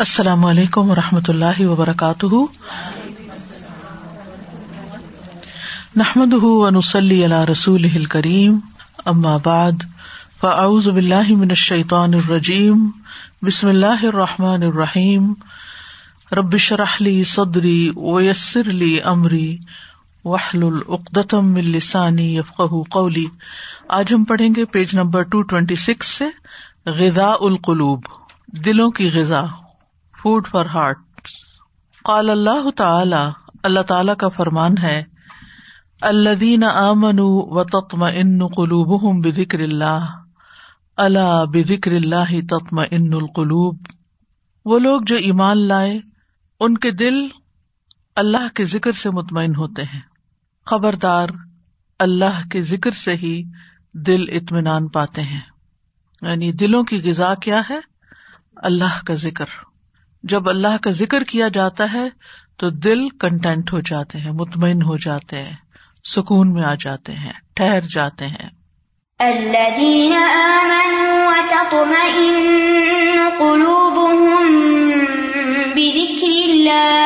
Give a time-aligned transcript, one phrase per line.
[0.00, 2.26] السلام علیکم و رحمۃ اللہ وبرکاتہ۔
[5.96, 8.58] نحمد ونسلی علی رسول کریم
[9.04, 9.72] اما بعد،
[10.40, 12.90] فاعوذ باللہ من الشیطان الرجیم،
[13.42, 15.32] بسم اللہ الرحمٰن الرحیم۔
[16.32, 19.56] ربش رحلی صدری ویسر علی عمری
[20.24, 22.60] وحل العقدم السانی یفق
[22.90, 23.26] قولی۔
[23.88, 26.24] آج ہم پڑھیں گے page number two twenty six سے
[26.86, 28.00] غذا القلوب،
[28.48, 29.44] دلوں کی غذا۔
[30.22, 30.98] Food for heart.
[32.04, 33.30] قال اللہ تعالی
[33.62, 35.04] اللہ تعالی کا فرمان ہے
[36.00, 40.22] الدین امن و تطم ان قلوب بکر اللہ۔
[40.96, 43.78] اللہ بکر اللہ تطم ان القلوب۔
[44.64, 45.98] وہ لوگ جو ایمان لائے،
[46.60, 47.14] ان کے دل
[48.16, 50.00] اللہ کے ذکر سے مطمئن ہوتے ہیں۔
[50.66, 51.28] خبردار،
[51.98, 53.42] اللہ کے ذکر سے ہی
[53.94, 55.40] دل اطمینان پاتے ہیں۔
[56.22, 57.78] یعنی دلوں کی غذا کیا ہے؟
[58.56, 59.46] اللہ کا ذکر۔
[60.22, 62.08] جب اللہ کا ذکر کیا جاتا ہے
[62.56, 65.56] تو دل کنٹینٹ ہو جاتے ہیں، مطمئن ہو جاتے ہیں،
[66.04, 68.50] سکون میں آ جاتے ہیں، ٹھہر جاتے ہیں۔
[69.18, 72.38] الذين آمنوا وتطمئن
[73.38, 74.54] قلوبهم
[75.74, 77.00] بذكر الله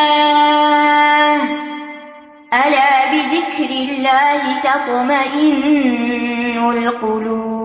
[2.53, 5.62] ألا بذكر الله تطمئن
[6.59, 7.64] القلوب۔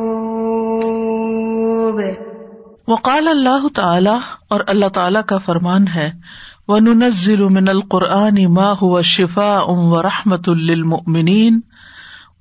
[2.90, 4.18] وقال اللہ تعالی
[4.50, 6.12] اور اللہ تعالی کا فرمان ہے
[6.68, 6.80] و
[7.50, 11.60] من القرآن ما هو شفا ام رحمت للمؤمنین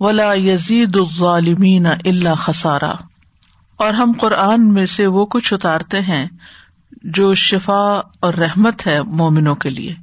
[0.01, 1.87] ولا یزید الظالمین
[2.35, 2.93] خسارا۔
[3.77, 6.27] اور ہم قرآن میں سے وہ کچھ اتارتے ہیں
[7.03, 9.95] جو شفا اور رحمت ہے مومنوں کے لیے۔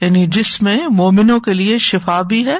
[0.00, 2.58] یعنی جس میں مومنوں کے لیے شفا بھی ہے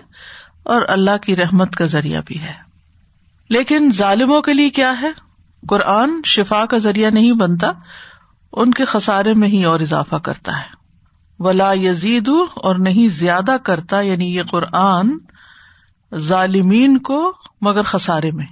[0.62, 2.53] اور اللہ کی رحمت کا ذریعہ بھی ہے۔
[3.48, 5.29] لیکن ظالموں کے لیے کیا ہے؟
[5.69, 7.72] قرآن شفا کا ذریعہ نہیں بنتا،
[8.53, 10.80] ان کے خسارے میں ہی اور اضافہ کرتا ہے۔
[11.39, 15.11] ولا یزید اور نہیں زیادہ کرتا یعنی یہ قرآن
[16.16, 18.47] ظالمین کو مگر خسارے میں۔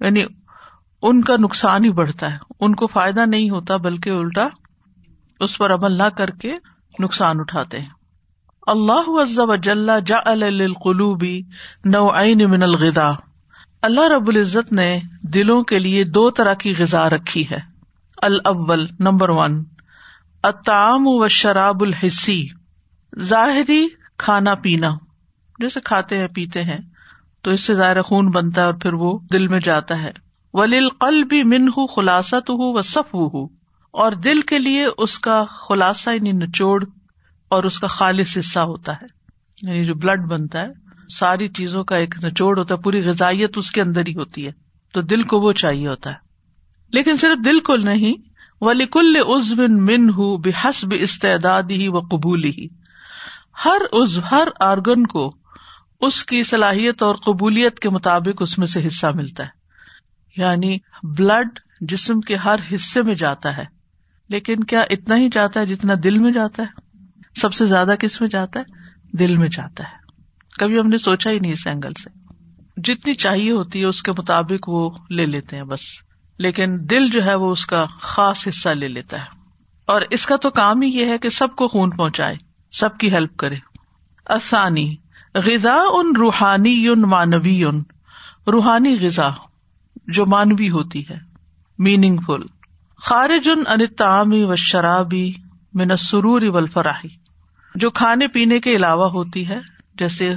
[0.00, 0.24] یعنی
[1.02, 4.48] ان کا نقصان ہی بڑھتا ہے۔ ان کو فائدہ نہیں ہوتا، بلکہ الٹا
[5.40, 6.52] اس پر عمل نہ کر کے
[7.00, 7.88] نقصان اٹھاتے ہیں۔
[8.66, 11.40] اللہ عزب جل جا القلوبی
[11.84, 12.06] نو
[12.48, 13.10] من الغذا۔
[13.84, 17.58] اللہ رب العزت نے دلوں کے لیے دو طرح کی غذا رکھی ہے۔
[18.22, 19.64] الاول، نمبر ون
[20.42, 22.46] اتام و شراب الحسی
[23.20, 24.90] ظاہری کھانا پینا۔
[25.58, 26.78] جیسے کھاتے ہیں، پیتے ہیں،
[27.42, 30.12] تو اس سے ظاہر خون بنتا ہے اور پھر وہ دل میں جاتا ہے۔
[30.52, 33.44] ولیل قل بھی من ہوں خلاصت ہو و صف ہو
[33.90, 36.84] اور دل کے لیے اس کا خلاصہ یعنی نچوڑ،
[37.48, 39.06] اور اس کا خالص حصہ ہوتا ہے۔
[39.62, 43.70] یعنی جو بلڈ بنتا ہے ساری چیزوں کا ایک نچوڑ ہوتا ہے، پوری غذائیت اس
[43.70, 44.52] کے اندر ہی ہوتی ہے۔
[44.92, 46.16] تو دل کو وہ چاہیے ہوتا ہے۔
[46.92, 48.14] لیکن صرف دل کو نہیں
[48.60, 52.66] ولی کل ازبن من ہُ بحسب استعداد ہی و قبول ہی
[53.64, 55.36] ہر عزو، ہر آرگن کو
[56.00, 59.48] اس کی صلاحیت اور قبولیت کے مطابق اس میں سے حصہ ملتا ہے۔
[60.36, 63.64] یعنی بلڈ جسم کے ہر حصے میں جاتا ہے۔
[64.28, 66.98] لیکن کیا اتنا ہی جاتا ہے جتنا دل میں جاتا ہے؟
[67.40, 68.64] سب سے زیادہ کس میں جاتا ہے؟
[69.16, 70.03] دل میں جاتا ہے۔
[70.58, 72.10] کبھی ہم نے سوچا ہی نہیں اس اینگل سے۔
[72.76, 75.80] جتنی چاہیے ہوتی ہے اس کے مطابق وہ لے لیتے ہیں بس۔
[76.38, 79.24] لیکن دل جو ہے وہ اس کا خاص حصہ لے لیتا ہے۔
[79.86, 82.36] اور اس کا تو کام ہی یہ ہے کہ سب کو خون پہنچائے،
[82.72, 83.54] سب کی ہیلپ کرے۔
[84.26, 84.96] آسانی
[85.34, 87.82] غذا ان روحانی یون مانوی یون
[88.52, 89.28] روحانی غذا
[90.06, 91.18] جو مانوی ہوتی ہے۔
[91.78, 92.46] میننگ فل
[92.96, 95.32] خارج ان انتعامی و شرابی
[95.74, 97.08] من سرور فراہی
[97.74, 100.34] جو کھانے پینے کے علاوہ ہوتی ہے۔ جیسے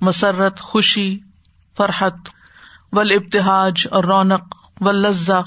[0.00, 1.18] مسرت، خوشی،
[1.76, 2.14] فرحت
[2.92, 5.40] ول ابتحاج اور رونق و لذا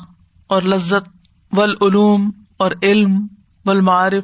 [0.48, 1.10] اور لذت
[1.52, 3.28] ولعلوم اور علم
[3.66, 4.24] ول معرف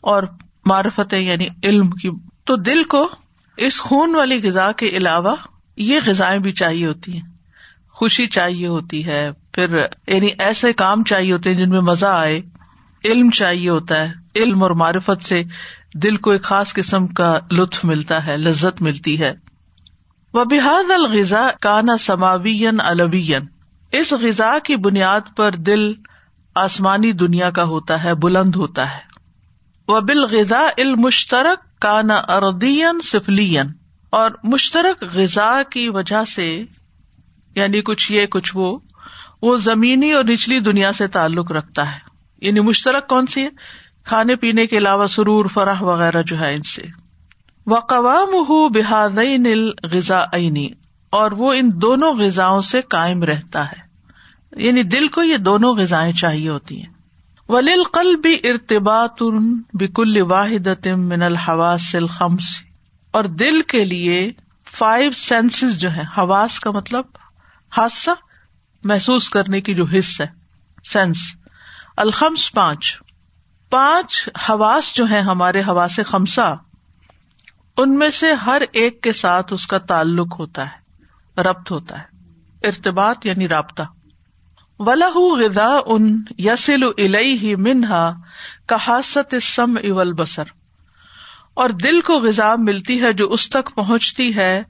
[0.00, 0.22] اور
[0.66, 2.10] معرفت یعنی علم کی۔
[2.44, 3.08] تو دل کو
[3.56, 5.36] اس خون والی غذا کے علاوہ
[5.76, 7.28] یہ غذائیں بھی چاہیے ہوتی ہیں۔
[7.92, 12.40] خوشی چاہیے ہوتی ہے، پھر یعنی ایسے کام چاہیے ہوتے ہیں جن میں مزہ آئے۔
[13.04, 15.42] علم چاہیے ہوتا ہے، علم اور معرفت سے
[15.94, 19.32] دل کو ایک خاص قسم کا لطف ملتا ہے، لذت ملتی ہے۔
[20.34, 23.42] وہ بحاد الغذا کانا سماوین الوین
[23.92, 25.92] اس غذا کی بنیاد پر دل
[26.54, 29.00] آسمانی دنیا کا ہوتا ہے، بلند ہوتا ہے۔
[29.88, 33.66] وہ بالغذا المشترک کانا اردین سفلین
[34.10, 36.64] اور مشترک غذا کی وجہ سے
[37.54, 38.78] یعنی کچھ یہ، کچھ وہ
[39.42, 41.98] وہ زمینی اور نچلی دنیا سے تعلق رکھتا ہے۔
[42.42, 43.48] یعنی مشترک کون سی ہے؟
[44.04, 46.82] کھانے پینے کے علاوہ سرور فراہ وغیرہ جو ہے ان سے۔
[47.66, 50.68] وقوام ہُو بحادین غذا عینی
[51.10, 53.84] اور وہ ان دونوں غذا سے قائم رہتا ہے۔
[54.56, 56.92] یعنی دل کو یہ دونوں غذائیں چاہیے ہوتی ہیں۔
[57.48, 59.22] ولیل قل بھی ارتباط
[59.72, 62.64] بکل واحد من الحواس الخمس۔
[63.10, 64.32] اور دل کے لیے
[64.72, 67.04] فائیو سینسز جو ہے حواس کا مطلب
[67.76, 68.10] حادثہ
[68.84, 70.26] محسوس کرنے کی جو حص ہے
[70.84, 71.18] سینس
[71.96, 73.03] الخمس پانچ۔
[73.74, 76.50] پانچ حواس جو ہے ہمارے حواس خمسا
[77.76, 80.76] ان میں سے ہر ایک کے ساتھ اس کا تعلق ہوتا ہے،
[81.40, 82.04] ربط ہوتا ہے،
[82.66, 83.82] ارتباط یعنی رابطہ۔
[84.78, 88.10] ولہ غذا ان یسل ہی منہا
[88.66, 90.44] کہاست سم اول بسر
[91.54, 94.62] اور دل کو غذا ملتی ہے جو اس تک پہنچتی ہے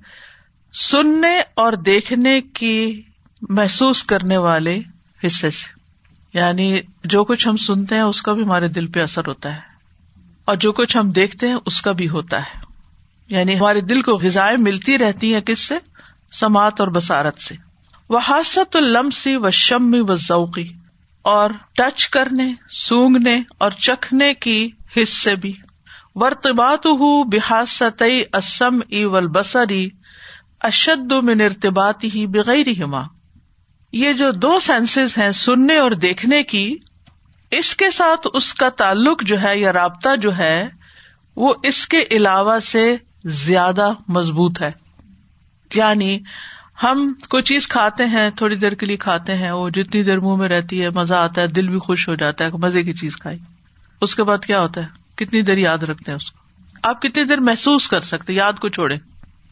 [0.72, 3.02] سننے اور دیکھنے کی،
[3.48, 4.80] محسوس کرنے والے
[5.26, 5.83] حصے سے۔
[6.34, 9.60] یعنی جو کچھ ہم سنتے ہیں اس کا بھی ہمارے دل پہ اثر ہوتا ہے
[10.44, 12.60] اور جو کچھ ہم دیکھتے ہیں اس کا بھی ہوتا ہے
[13.28, 15.74] یعنی ہمارے دل کو غذائیں ملتی رہتی ہیں کس سے؟
[16.32, 17.54] سماعت اور بسارت سے۔
[18.08, 20.72] وہ حاصت المی و شمی و ذوقی
[21.22, 25.52] اور ٹچ کرنے سونگنے اور چکھنے کی حصے بھی۔
[26.14, 28.02] ورتبات ہُو بحاست
[28.32, 29.88] اسم ای و بسری
[30.62, 33.02] اشد من ارتباط ہی بغیر ہما
[33.94, 36.76] یہ جو دو سینسز ہیں سننے اور دیکھنے کی،
[37.50, 40.68] اس کے ساتھ اس کا تعلق جو ہے یا رابطہ جو ہے،
[41.36, 44.70] وہ اس کے علاوہ سے زیادہ مضبوط ہے۔
[45.74, 46.18] یعنی
[46.82, 50.36] ہم کوئی چیز کھاتے ہیں، تھوڑی دیر کے لیے کھاتے ہیں، وہ جتنی دیر منہ
[50.36, 53.16] میں رہتی ہے، مزہ آتا ہے، دل بھی خوش ہو جاتا ہے مزے کی چیز
[53.16, 53.38] کھائی۔
[54.00, 56.38] اس کے بعد کیا ہوتا ہے؟ کتنی دیر یاد رکھتے ہیں اس کو۔
[56.82, 58.96] آپ کتنی دیر محسوس کر سکتے یاد کو چھوڑے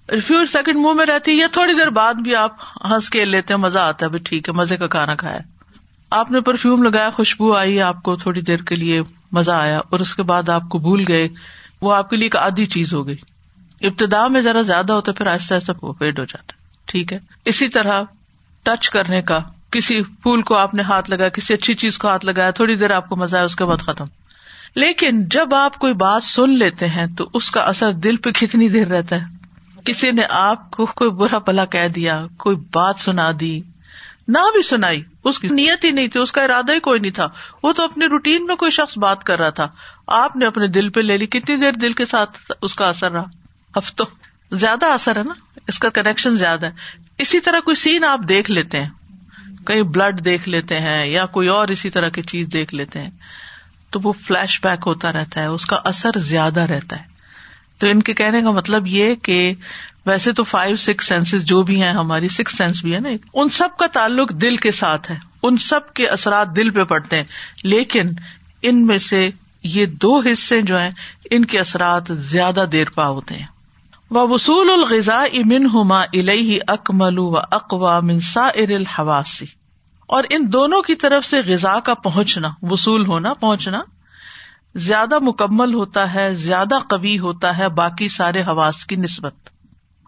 [0.09, 3.55] فیو سیکنڈ منہ میں رہتی ہے یا تھوڑی دیر بعد بھی آپ ہنس کے لیتے
[3.55, 5.39] ہیں، مزہ آتا ہے ٹھیک ہے، مزے کا کھانا کھایا۔
[6.11, 9.03] آپ نے پرفیوم لگایا، خوشبو آئی، آپ کو تھوڑی دیر کے لیے
[9.33, 11.29] مزہ آیا اور اس کے بعد آپ کو بھول گئے،
[11.81, 13.17] وہ آپ کے لیے ایک آدھی چیز ہو گئی۔
[13.81, 17.13] ابتدا میں ذرا زیادہ ہوتا ہے، پھر آہستہ آہستہ وہ فیڈ ہو جاتا ہے، ٹھیک
[17.13, 18.03] ہے۔ اسی طرح
[18.63, 19.41] ٹچ کرنے کا،
[19.71, 22.91] کسی پھول کو آپ نے ہاتھ لگایا، کسی اچھی چیز کو ہاتھ لگایا، تھوڑی دیر
[22.91, 24.05] آپ کو مزہ آیا، اس کے بعد ختم۔
[24.75, 28.69] لیکن جب آپ کوئی بات سن لیتے ہیں تو اس کا اثر دل پہ کتنی
[28.69, 29.42] دیر رہتا ہے؟
[29.85, 33.61] کسی نے آپ کو کوئی برا پلا کہہ دیا، کوئی بات سنا دی،
[34.29, 37.13] نہ بھی سنائی، اس کی نیت ہی نہیں تھی، اس کا ارادہ ہی کوئی نہیں
[37.13, 37.29] تھا۔
[37.63, 39.69] وہ تو اپنی روٹین میں کوئی شخص بات کر رہا تھا۔
[40.07, 43.13] آپ نے اپنے دل پہ لے لی، کتنی دیر دل کے ساتھ اس کا اثر
[43.13, 43.25] رہا؟
[43.79, 44.07] ہفتوں
[44.51, 45.33] زیادہ اثر ہے نا،
[45.69, 46.71] اس کا کنیکشن زیادہ ہے۔
[47.19, 48.89] اسی طرح کوئی سین آپ دیکھ لیتے ہیں،
[49.67, 53.11] کہیں بلڈ دیکھ لیتے ہیں یا کوئی اور اسی طرح کی چیز دیکھ لیتے ہیں،
[53.91, 57.12] تو وہ فلیش بیک ہوتا رہتا ہے، اس کا اثر زیادہ رہتا ہے۔
[57.79, 59.55] تو ان کے کہنے کا مطلب یہ کہ
[60.07, 63.49] ویسے تو فائیو سکس سینس جو بھی ہیں ہماری سکس سینس بھی ہے نا ان
[63.49, 67.25] سب کا تعلق دل کے ساتھ ہے۔ ان سب کے اثرات دل پہ پڑتے ہیں۔
[67.65, 68.11] لیکن
[68.63, 69.31] ان میں سے
[69.63, 70.91] یہ دو حصے جو ہیں،
[71.31, 73.47] ان کے اثرات زیادہ دیر پا ہوتے ہیں۔
[74.11, 79.47] وہ وصول الغذا امن ہما الہی اکمل و اقوا منسا ار الحواسی
[80.07, 83.83] اور ان دونوں کی طرف سے غذا کا پہنچنا، وصول ہونا، پہنچنا
[84.75, 89.35] زیادہ مکمل ہوتا ہے، زیادہ قوی ہوتا ہے باقی سارے حواس کی نسبت۔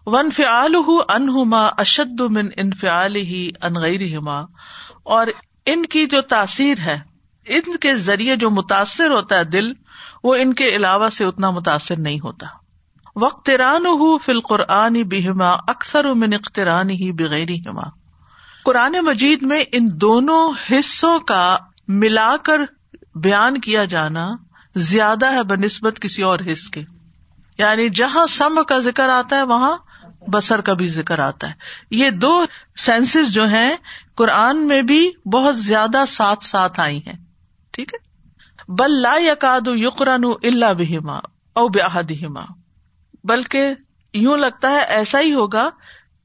[0.05, 0.75] ون فعال
[1.09, 4.41] انہما اشد من ان فعال ہی انغیر ہما
[5.03, 5.27] اور
[5.65, 6.99] ان کی جو تاثیر ہے،
[7.45, 9.65] ان کے ذریعے جو متاثر ہوتا ہے دل،
[10.23, 12.47] وہ ان کے علاوہ سے اتنا متاثر نہیں ہوتا۔
[13.15, 17.89] وقتران ہُو فل قرآن بہما اکثر من اختران ہی بغیر ہما
[18.65, 21.57] قرآن مجید میں ان دونوں حصوں کا
[21.87, 22.61] ملا کر
[23.15, 24.27] بیان کیا جانا
[24.75, 26.83] زیادہ ہے بہ نسبت کسی اور حص کے۔
[27.57, 29.77] یعنی جہاں سم کا ذکر آتا ہے، وہاں
[30.27, 31.53] بسر کا بھی ذکر آتا ہے۔
[31.91, 33.75] یہ دو سینسز جو ہیں،
[34.15, 37.25] قرآن میں بھی بہت زیادہ ساتھ ساتھ آئی ہیں۔
[37.71, 38.05] ٹھیک ہے؟
[38.67, 41.17] بل لا یقاد یقرن اللہ بہما
[41.53, 42.41] او بحدیما
[43.23, 43.69] بلکہ
[44.13, 45.69] یوں لگتا ہے ایسا ہی ہوگا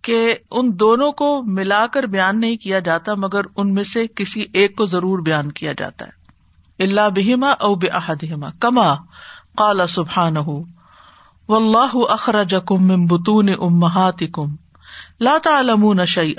[0.02, 4.44] کہ ان دونوں کو ملا کر بیان نہیں کیا جاتا، مگر ان میں سے کسی
[4.52, 6.19] ایک کو ضرور بیان کیا جاتا ہے۔
[6.80, 8.94] اللہ بہما او بحدیما کما
[9.56, 10.60] کالا سبحان و
[11.48, 14.54] اللہ اخراج کم بتون امہات کم
[15.20, 16.32] لاتا علم شعی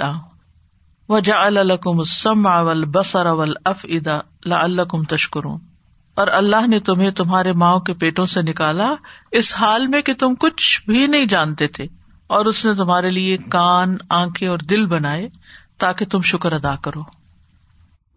[1.10, 5.60] و جا الکم السم اول بسر اول اف ادا لا الکم تشکرون.
[6.18, 8.94] اور اللہ نے تمہیں تمہارے ماؤں کے پیٹوں سے نکالا
[9.32, 11.88] اس حال میں کہ تم کچھ بھی نہیں جانتے تھے
[12.28, 15.30] اور اس نے تمہارے لیے کان، آنکھیں اور دل بنائے
[15.78, 17.21] تاکہ تم شکر ادا کرو۔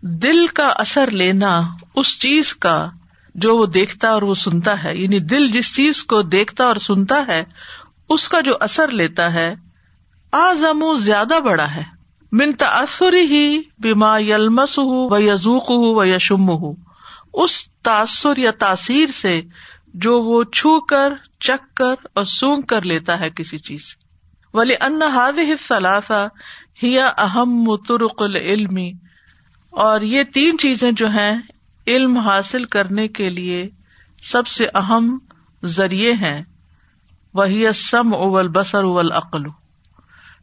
[0.00, 1.60] دل کا اثر لینا
[1.94, 2.88] اس چیز کا
[3.34, 7.24] جو وہ دیکھتا اور وہ سنتا ہے۔ یعنی دل جس چیز کو دیکھتا اور سنتا
[7.28, 7.44] ہے،
[8.08, 9.54] اس کا جو اثر لیتا ہے
[10.32, 11.82] آزم زیادہ بڑا ہے۔
[12.32, 16.72] من تاثر ہی بیما یلمس ہو و یزوق ہو و یشم ہو
[17.34, 19.42] اس تاثر یا تاثیر سے
[19.94, 23.96] جو وہ چھو کر چک کر اور سونگ کر لیتا ہے کسی چیز۔
[24.56, 26.26] ولی ان ہاد ثلاثہ
[26.82, 28.90] ہیا اہم ترق العلمی
[29.72, 31.34] اور یہ تین چیزیں جو ہیں،
[31.86, 33.68] علم حاصل کرنے کے لیے
[34.22, 35.18] سب سے اہم
[35.64, 36.42] ذریعے ہیں.
[37.34, 39.42] وہی سم اول بسر اول عقل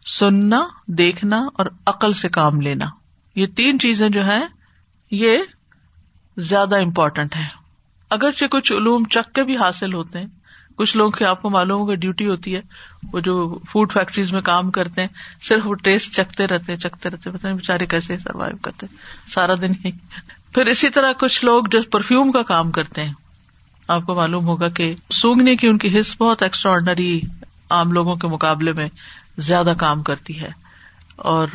[0.06, 2.86] سننا، دیکھنا اور عقل سے کام لینا.
[3.36, 4.44] یہ تین چیزیں جو ہیں،
[5.12, 5.38] یہ
[6.38, 7.48] زیادہ امپورٹنٹ ہے
[8.12, 10.28] اگرچہ کچھ علوم چک کے بھی حاصل ہوتے ہیں
[10.76, 12.62] کچھ لوگ کی آپ کو معلوم ہوگا ڈیوٹی ہوتی ہے،
[13.14, 15.08] وہ جو فوڈ فیکٹریز میں کام کرتے ہیں،
[15.42, 18.88] صرف وہ ٹیسٹ چکتے رہتے چکتے رہتے پتہ نہیں بےچارے کیسے سروائو کرتے
[19.28, 19.92] سارا دن ہی۔
[20.54, 23.14] پھر اسی طرح کچھ لوگ جو پرفیوم کا کام کرتے ہیں،
[23.88, 27.22] آپ کو معلوم ہوگا کہ سونگنے کی ان کی حص بہت ایکسٹرا آرڈنری
[27.70, 28.90] عام لوگوں کے مقابلے میں
[29.38, 30.50] زیادہ کام کرتی ہے۔
[31.16, 31.48] اور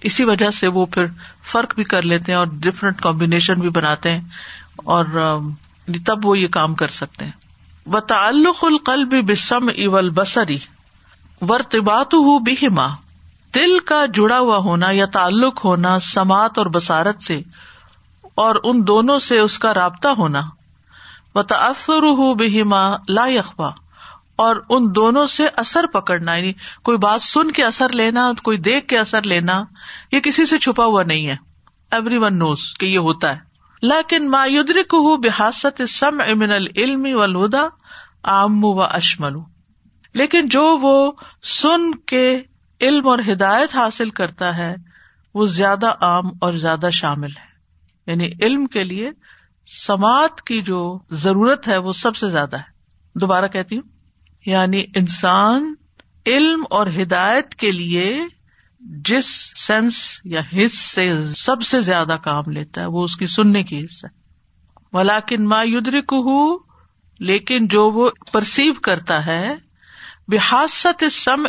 [0.00, 1.06] اسی وجہ سے وہ پھر
[1.44, 4.20] فرق بھی کر لیتے ہیں اور ڈفرینٹ کمبینیشن بھی بناتے ہیں
[4.76, 5.04] اور
[6.06, 7.45] تب وہ یہ کام کر سکتے ہیں۔
[7.92, 10.58] و تعلق القلب بسم اول بسری
[11.48, 12.86] ورتبات ہُو بہما
[13.54, 17.40] دل کا جڑا ہوا ہونا یا تعلق ہونا سماعت اور بسارت سے،
[18.34, 20.42] اور ان دونوں سے اس کا رابطہ ہونا
[21.34, 23.70] و تأثر ہُو بہما لا یخوا
[24.36, 26.52] اور ان دونوں سے اثر پکڑنا یعنی
[26.82, 29.64] کوئی بات سن کے اثر لینا، کوئی دیکھ کے اثر لینا،
[30.12, 31.36] یہ کسی سے چھپا ہوا نہیں ہے۔
[31.90, 33.45] ایوری ون نوز کہ یہ ہوتا ہے۔
[33.86, 37.66] لیکن مایودرک ہُ بحاست سم امن العلم ولودا
[38.24, 39.32] عام و اشمل۔
[40.14, 41.12] لیکن جو وہ
[41.42, 42.42] سن کے
[42.80, 44.74] علم اور ہدایت حاصل کرتا ہے،
[45.34, 47.56] وہ زیادہ عام اور زیادہ شامل ہے۔
[48.06, 49.10] یعنی علم کے لیے
[49.86, 52.76] سماعت کی جو ضرورت ہے، وہ سب سے زیادہ ہے۔
[53.14, 53.82] دوبارہ کہتی ہوں
[54.46, 55.74] یعنی انسان
[56.26, 58.20] علم اور ہدایت کے لیے
[58.90, 63.62] جس سینس یا حص سے سب سے زیادہ کام لیتا ہے، وہ اس کی سننے
[63.62, 64.08] کی حص ہے۔
[64.92, 66.56] ولاکن ما یدرک ہو
[67.20, 69.54] لیکن جو وہ پرسیو کرتا ہے
[70.28, 71.46] بحاست سم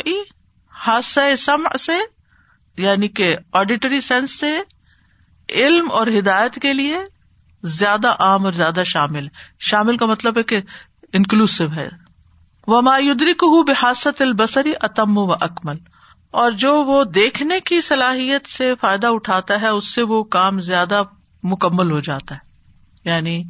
[0.70, 1.92] حادثہ سم سے
[2.76, 4.58] یعنی کہ آڈیٹری سینس سے،
[5.52, 6.98] علم اور ہدایت کے لیے
[7.62, 9.28] زیادہ عام اور زیادہ شامل۔
[9.58, 10.60] شامل کا مطلب ہے کہ
[11.12, 11.88] انکلوسو ہے۔
[12.66, 15.76] وہ مایودرک ہُو بحاست البصری اتم و اکمل۔
[16.30, 21.02] اور جو وہ دیکھنے کی صلاحیت سے فائدہ اٹھاتا ہے، اس سے وہ کام زیادہ
[21.42, 22.40] مکمل ہو جاتا ہے۔
[23.04, 23.44] یعنی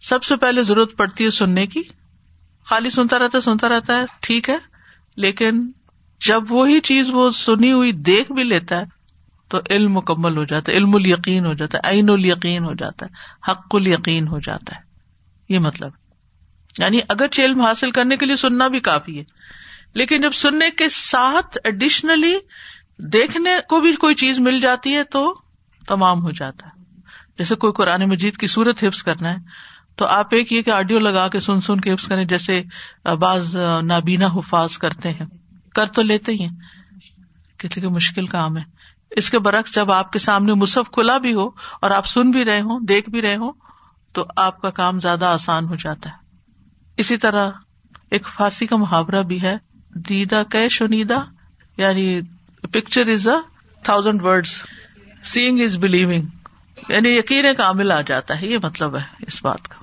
[0.00, 1.82] سب سے پہلے ضرورت پڑتی ہے سننے کی۔
[2.64, 4.56] خالی سنتا رہتا سنتا رہتا ہے، ٹھیک ہے۔
[5.16, 5.70] لیکن
[6.26, 8.84] جب وہی چیز وہ سنی ہوئی دیکھ بھی لیتا ہے،
[9.48, 12.64] تو علم مکمل ہو جاتا ہے، علم ال یقین ہو جاتا ہے، عین ال یقین
[12.64, 13.10] ہو جاتا ہے،
[13.50, 14.80] حق ال یقین ہو جاتا ہے۔
[15.48, 15.90] یہ مطلب۔
[16.78, 19.24] یعنی اگر علم حاصل کرنے کے لیے سننا بھی کافی ہے
[19.94, 22.34] لیکن جب سننے کے ساتھ ایڈیشنلی
[22.98, 25.34] دیکھنے کو بھی کوئی چیز مل جاتی ہے تو
[25.88, 26.82] تمام ہو جاتا ہے۔
[27.38, 29.36] جیسے کوئی قرآن مجید کی صورت حفظ کرنا ہے،
[29.96, 32.62] تو آپ ایک یہ کہ آڈیو لگا کے سن سن کے حفظ کریں، جیسے
[33.04, 35.26] بعض نابینا حفاظ کرتے ہیں۔
[35.74, 36.56] کر تو لیتے ہی ہیں۔
[37.58, 38.62] کسی مشکل کام ہے۔
[39.10, 41.46] اس کے برعکس جب آپ کے سامنے مصحف کھلا بھی ہو
[41.82, 43.52] اور آپ سن بھی رہے ہوں، دیکھ بھی رہے ہوں،
[44.12, 46.14] تو آپ کا کام زیادہ آسان ہو جاتا ہے۔
[46.96, 47.50] اسی طرح
[48.10, 49.56] ایک فارسی کا محاورہ بھی ہے۔
[49.94, 51.16] دیدا کہ شنیدا
[51.76, 52.20] یعنی
[52.60, 53.50] picture is a
[53.82, 54.46] thousand word
[55.24, 56.22] seeing is believing
[56.88, 59.74] یعنی یقین کامل آ جاتا ہے یہ مطلب ہے اس بات کا۔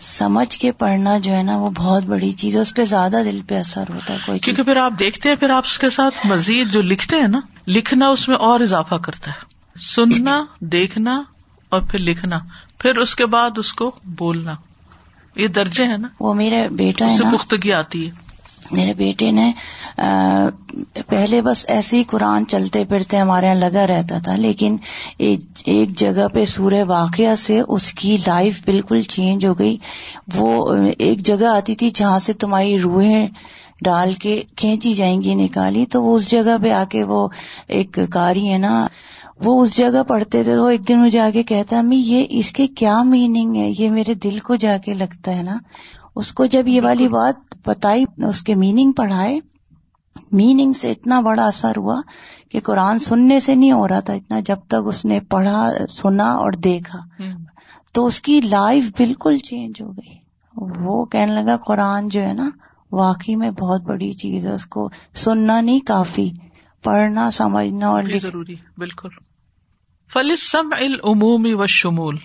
[0.00, 3.40] سمجھ کے پڑھنا جو ہے نا وہ بہت بڑی چیز ہے اس پہ زیادہ دل
[3.48, 6.26] پہ اثر ہوتا ہے کوئی کیونکہ پھر آپ دیکھتے ہیں پھر آپ اس کے ساتھ
[6.26, 11.22] مزید جو لکھتے ہیں نا لکھنا اس میں اور اضافہ کرتا ہے۔ سننا دیکھنا
[11.68, 12.38] اور پھر لکھنا۔
[12.78, 14.54] پھر اس کے بعد اس کو بولنا۔
[15.36, 18.29] یہ درجے ہے نا۔ وہ میرے بیٹا ہے پختگی آتی ہے۔
[18.72, 19.50] میرے بیٹے نے
[21.08, 24.76] پہلے بس ایسے ہی قرآن چلتے پھرتے ہمارے یہاں لگا رہتا تھا، لیکن
[25.18, 29.76] ایک جگہ پہ سورہ واقعہ سے اس کی لائف بالکل چینج ہو گئی۔
[30.34, 33.26] وہ ایک جگہ آتی تھی جہاں سے تمہاری روحیں
[33.84, 37.26] ڈال کے کھینچی جائیں گی نکالی، تو وہ اس جگہ پہ آ کے وہ
[37.68, 38.86] ایک کاری ہے نا،
[39.44, 42.50] وہ اس جگہ پڑھتے تھے، تو ایک دن مجھے آ کے کہتا امی، یہ اس
[42.52, 45.56] کے کیا میننگ ہے؟ یہ میرے دل کو جا کے لگتا ہے نا؟
[46.16, 47.34] اس کو جب یہ والی بات
[47.66, 49.40] بتائی اس کے میننگ پڑھائے
[50.32, 52.00] میننگ سے اتنا بڑا اثر ہوا
[52.50, 56.32] کہ قرآن سننے سے نہیں ہو رہا تھا اتنا جب تک اس نے پڑھا سنا
[56.32, 56.98] اور دیکھا۔
[57.92, 60.20] تو اس کی لائف بالکل چینج ہو گئی۔
[60.84, 62.50] وہ کہنے لگا قرآن جو ہے نا
[62.92, 66.30] واقعی میں بہت بڑی چیز ہے اس کو سننا نہیں کافی
[66.84, 69.08] پڑھنا سمجھنا اور ضروری بالکل۔
[70.12, 72.16] فلسم العمومی و شمول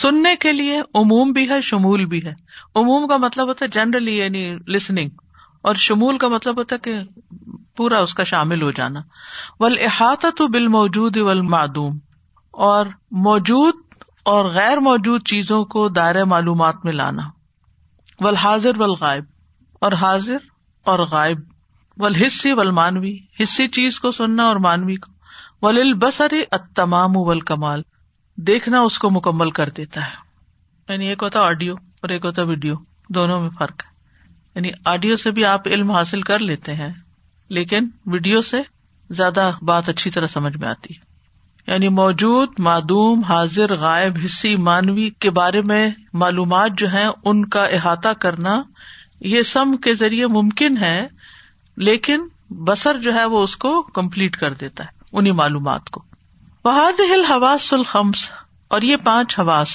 [0.00, 2.32] سننے کے لیے عموم بھی ہے، شمول بھی ہے۔
[2.74, 5.10] عموم کا مطلب ہوتا ہے جنرلی یعنی لسننگ
[5.62, 6.98] اور شمول کا مطلب ہوتا ہے کہ
[7.76, 9.00] پورا اس کا شامل ہو جانا۔
[9.60, 11.18] ول احاطہ تو بال موجود
[12.50, 13.74] اور موجود
[14.22, 17.22] اور غیر موجود چیزوں کو دائر معلومات میں لانا۔
[18.20, 19.24] ول حاضر ول غائب
[19.80, 20.36] اور حاضر
[20.84, 21.38] اور غائب۔
[21.96, 25.12] ول حصی ول مانوی حصی چیز کو سننا اور مانوی کو۔
[25.66, 27.82] ول بسر اتمام ول کمال
[28.36, 30.24] دیکھنا اس کو مکمل کر دیتا ہے۔
[30.88, 32.74] یعنی ایک ہوتا آڈیو اور ایک ہوتا ویڈیو
[33.08, 33.94] دونوں میں فرق ہے۔
[34.54, 36.92] یعنی آڈیو سے بھی آپ علم حاصل کر لیتے ہیں،
[37.48, 38.62] لیکن ویڈیو سے
[39.10, 41.14] زیادہ بات اچھی طرح سمجھ میں آتی۔ ہے
[41.72, 47.64] یعنی موجود، معدوم، حاضر، غائب، حصی، مانوی کے بارے میں معلومات جو ہیں، ان کا
[47.64, 48.62] احاطہ کرنا
[49.20, 51.08] یہ سم کے ذریعے ممکن ہے،
[51.76, 56.02] لیکن بسر جو ہے وہ اس کو کمپلیٹ کر دیتا ہے انہیں معلومات کو۔
[56.64, 58.30] بہاد ہل حواس الخمس
[58.68, 59.68] اور یہ پانچ حواس۔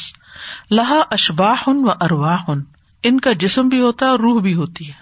[0.72, 2.44] لہا اشباہ و ارواہ
[3.04, 4.94] ان کا جسم بھی ہوتا ہے اور روح بھی ہوتی ہے۔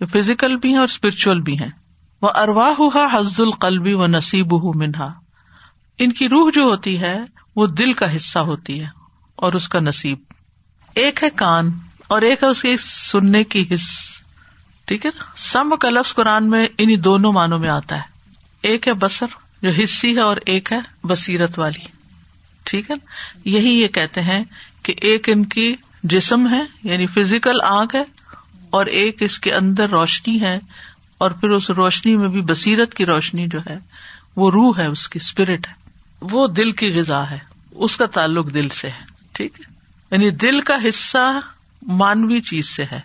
[0.00, 1.68] یہ فزیکل بھی ہے اور اسپرچل بھی ہے
[2.22, 5.12] وہ ارواہ حز القلبی و نصیب منہا
[5.98, 7.18] ان کی روح جو ہوتی ہے،
[7.56, 8.86] وہ دل کا حصہ ہوتی ہے
[9.36, 10.18] اور اس کا نصیب۔
[10.94, 11.70] ایک ہے کان
[12.08, 13.88] اور ایک ہے اس کی سننے کی حص۔
[14.84, 18.02] ٹھیک ہے نا؟ سم کا لفظ قرآن میں انہیں دونوں معنوں میں آتا ہے۔
[18.62, 19.26] ایک ہے بسر
[19.62, 21.86] جو حصی ہے اور ایک ہے، بصیرت والی۔
[22.64, 22.94] ٹھیک ہے؟
[23.44, 24.44] یہی یہ کہتے ہیں
[24.82, 28.04] کہ ایک ان کی جسم ہے یعنی فزیکل آنکھ ہے،
[28.70, 30.58] اور ایک اس کے اندر روشنی ہے،
[31.18, 33.78] اور پھر اس روشنی میں بھی بصیرت کی روشنی جو ہے،
[34.36, 35.72] وہ روح ہے، اس کی اسپرٹ ہے۔
[36.20, 37.38] وہ دل کی غذا ہے،
[37.70, 39.02] اس کا تعلق دل سے ہے۔
[39.32, 39.74] ٹھیک ہے؟
[40.10, 41.40] یعنی دل کا حصہ
[41.82, 43.00] مانوی چیز سے ہے۔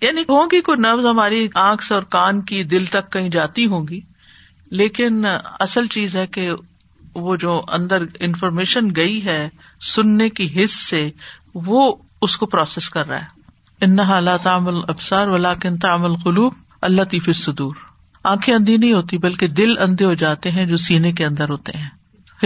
[0.00, 3.88] یعنی ہوگی کوئی نبز ہماری آنکھ سے اور کان کی دل تک کہیں جاتی ہوں
[3.88, 4.00] گی
[4.70, 5.24] لیکن
[5.60, 6.50] اصل چیز ہے کہ
[7.14, 9.48] وہ جو اندر انفارمیشن گئی ہے
[9.80, 11.10] سننے کی حص سے،
[11.54, 13.40] وہ اس کو پروسیس کر رہا ہے۔
[13.80, 17.74] انہا اللہ تعمل ابسار ولاکن تعمل قلوب اللہ تیف صدور
[18.24, 21.78] آنکھیں اندھی نہیں ہوتی، بلکہ دل اندھے ہو جاتے ہیں جو سینے کے اندر ہوتے
[21.78, 21.88] ہیں۔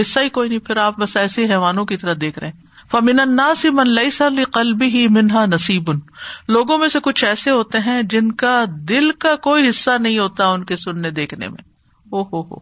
[0.00, 2.60] حصہ ہی کوئی نہیں، پھر آپ بس ایسے حیوانوں کی طرح دیکھ رہے ہیں۔
[2.90, 5.90] فمن الناس من ليس لقلبه ہی منہا نصیب
[6.48, 10.46] لوگوں میں سے کچھ ایسے ہوتے ہیں جن کا دل کا کوئی حصہ نہیں ہوتا
[10.46, 11.73] ان کے سننے دیکھنے میں۔
[12.14, 12.56] او ہو ہو۔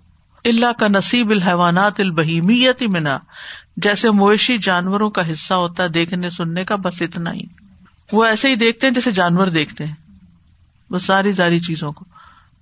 [0.44, 3.18] اللہ کا نصیب الحیوانات البہیمیت منا
[3.76, 7.40] جیسے مویشی جانوروں کا حصہ ہوتا ہے دیکھنے سننے کا، بس اتنا ہی۔
[8.12, 9.94] وہ ایسے ہی دیکھتے ہیں جیسے جانور دیکھتے ہیں۔
[10.90, 12.04] بس ساری ساری چیزوں کو۔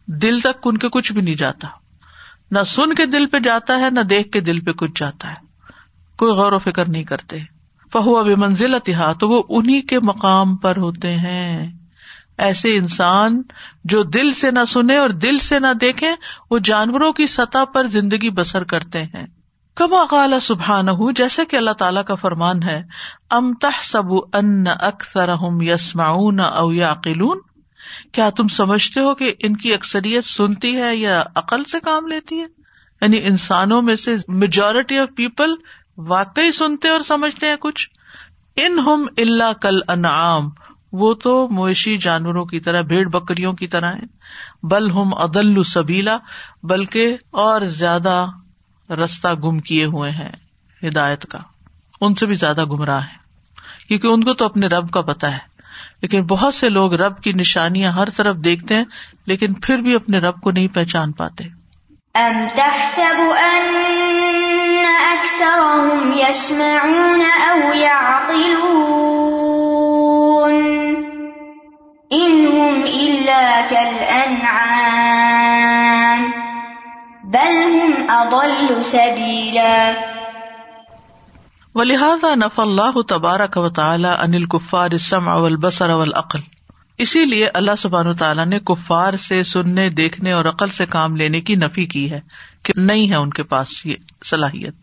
[0.06, 1.68] دل تک ان کے کچھ بھی نہیں جاتا۔
[2.50, 5.34] نہ سن کے دل پہ جاتا ہے، نہ دیکھ کے دل پہ کچھ جاتا ہے۔
[6.16, 7.38] کوئی غور و فکر نہیں کرتے۔
[7.92, 11.79] فہو اب منزل اتحا تو وہ انہیں کے مقام پر ہوتے ہیں۔
[12.40, 13.42] ایسے انسان
[13.84, 16.08] جو دل سے نہ سنے اور دل سے نہ دیکھے
[16.50, 19.26] وہ جانوروں کی سطح پر زندگی بسر کرتے ہیں۔
[19.74, 22.82] کما قال سبحان ہوں جیسے کہ اللہ تعالیٰ کا فرمان ہے،
[23.30, 26.04] ام سب ان اکثر یسما
[26.44, 26.94] او یا
[28.12, 32.38] کیا تم سمجھتے ہو کہ ان کی اکثریت سنتی ہے یا عقل سے کام لیتی
[32.38, 32.44] ہے؟
[33.02, 35.50] یعنی انسانوں میں سے میجورٹی آف پیپل
[35.98, 37.88] واقعی سنتے اور سمجھتے ہیں کچھ؟
[38.56, 40.50] ان ہم اللہ کل انعام
[40.92, 44.00] وہ تو مویشی جانوروں کی طرح، بھیڑ بکریوں کی طرح ہے
[44.62, 46.16] بل ہم عدل سبیلا،
[46.62, 48.26] بلکہ اور زیادہ
[48.90, 50.28] رستہ گم کیے ہوئے ہیں
[50.82, 51.38] ہدایت کا۔
[52.00, 53.20] ان سے بھی زیادہ گمراہ ہے
[53.88, 55.50] کیونکہ ان کو تو اپنے رب کا پتا ہے۔
[56.02, 58.84] لیکن بہت سے لوگ رب کی نشانیاں ہر طرف دیکھتے ہیں،
[59.26, 61.44] لیکن پھر بھی اپنے رب کو نہیں پہچان پاتے۔
[62.14, 69.49] ام تحسب ان اکثرهم يسمعون او يعقلون
[72.12, 76.30] انهم الا كالانعام
[77.24, 79.90] بل هم اضل سبيلا.
[81.74, 86.38] ولہذا نف اللہ تبارک و تعالی انل کفار السمع والبصر والعقل.
[86.98, 91.40] اسی لیے اللہ سبحان تعالیٰ نے کفار سے سننے، دیکھنے اور عقل سے کام لینے
[91.40, 92.20] کی نفی کی ہے
[92.62, 93.94] کہ نہیں ہے ان کے پاس یہ
[94.24, 94.74] صلاحیت۔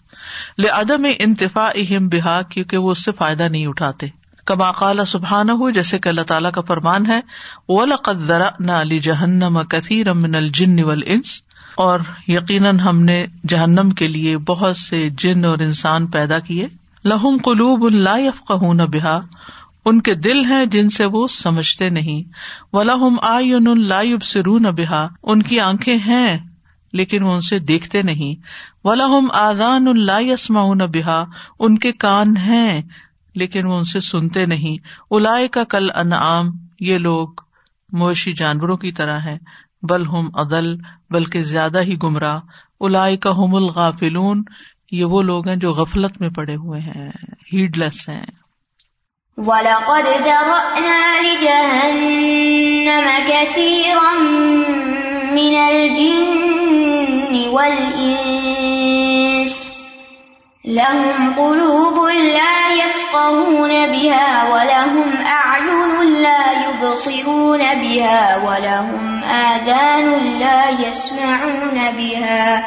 [0.59, 5.69] لدم انتفا اہم بحا کیونکہ وہ اس سے فائدہ نہیں اٹھاتے۔ کما قال سبحان ہو
[5.69, 7.19] جیسے کہ اللہ تعالیٰ کا فرمان ہے،
[7.67, 11.29] وَلَقَدْ ذَرَأْنَا لِجَهَنَّمَ كَثِيرًا مِنَ الْجِنِّ وَالْإِنسِ۔
[11.75, 16.67] اور یقیناً ہم نے جہنم کے لیے بہت سے جن اور انسان پیدا کیے۔
[17.05, 19.19] لہم قلوب لا يفقهون بها۔
[19.85, 22.23] ان کے دل ہیں جن سے وہ سمجھتے نہیں۔
[22.73, 26.37] ولہم آئین لا يبصرون بها۔ ان کی آنکھیں ہیں،
[26.93, 28.41] لیکن وہ ان سے دیکھتے نہیں۔
[28.83, 31.23] ولہم آذان لا يسمعون بها۔
[31.59, 32.81] ان کے کان ہیں
[33.37, 36.45] لیکن وہ ان سے سنتے نہیں۔ الائے کا کل انعام
[36.79, 37.27] یہ لوگ
[37.93, 39.37] مویشی جانوروں کی طرح ہے
[39.81, 40.75] بل ہم عدل،
[41.09, 42.39] بلکہ زیادہ ہی گمراہ۔
[42.79, 44.43] الا کا ہم الغافلون،
[44.91, 47.11] یہ وہ لوگ ہیں جو غفلت میں پڑے ہوئے ہیں
[47.53, 48.25] ہیڈ لیس ہیں۔
[49.37, 52.09] وَلَقَدْ ذَرَأْنَا لِجَهَنَّمَ
[53.27, 54.13] كَثِيرًا
[55.31, 58.03] مِنَ الْجِنِّ وَالْإِنسِ۔
[60.65, 62.96] لَهُمْ قُلُوبٌ لَا يَفْقَهُونَ۔
[63.91, 65.91] بِهَا وَلَهُمْ أَعْيُنٌ
[66.21, 72.63] لَا يُبْصِرُونَ بِهَا وَلَهُمْ آذَانٌ لَا يَسْمَعُونَ بِهَا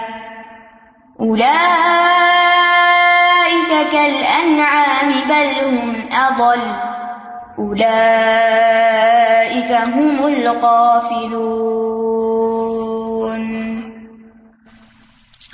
[1.20, 1.50] أُولَئِكَ
[3.92, 6.61] كَالْأَنْعَامِ بَلْ هُمْ أَضَلُّ
[7.59, 7.90] أُولَئِكَ
[9.72, 11.40] هُمُ الْغَافِلُونَ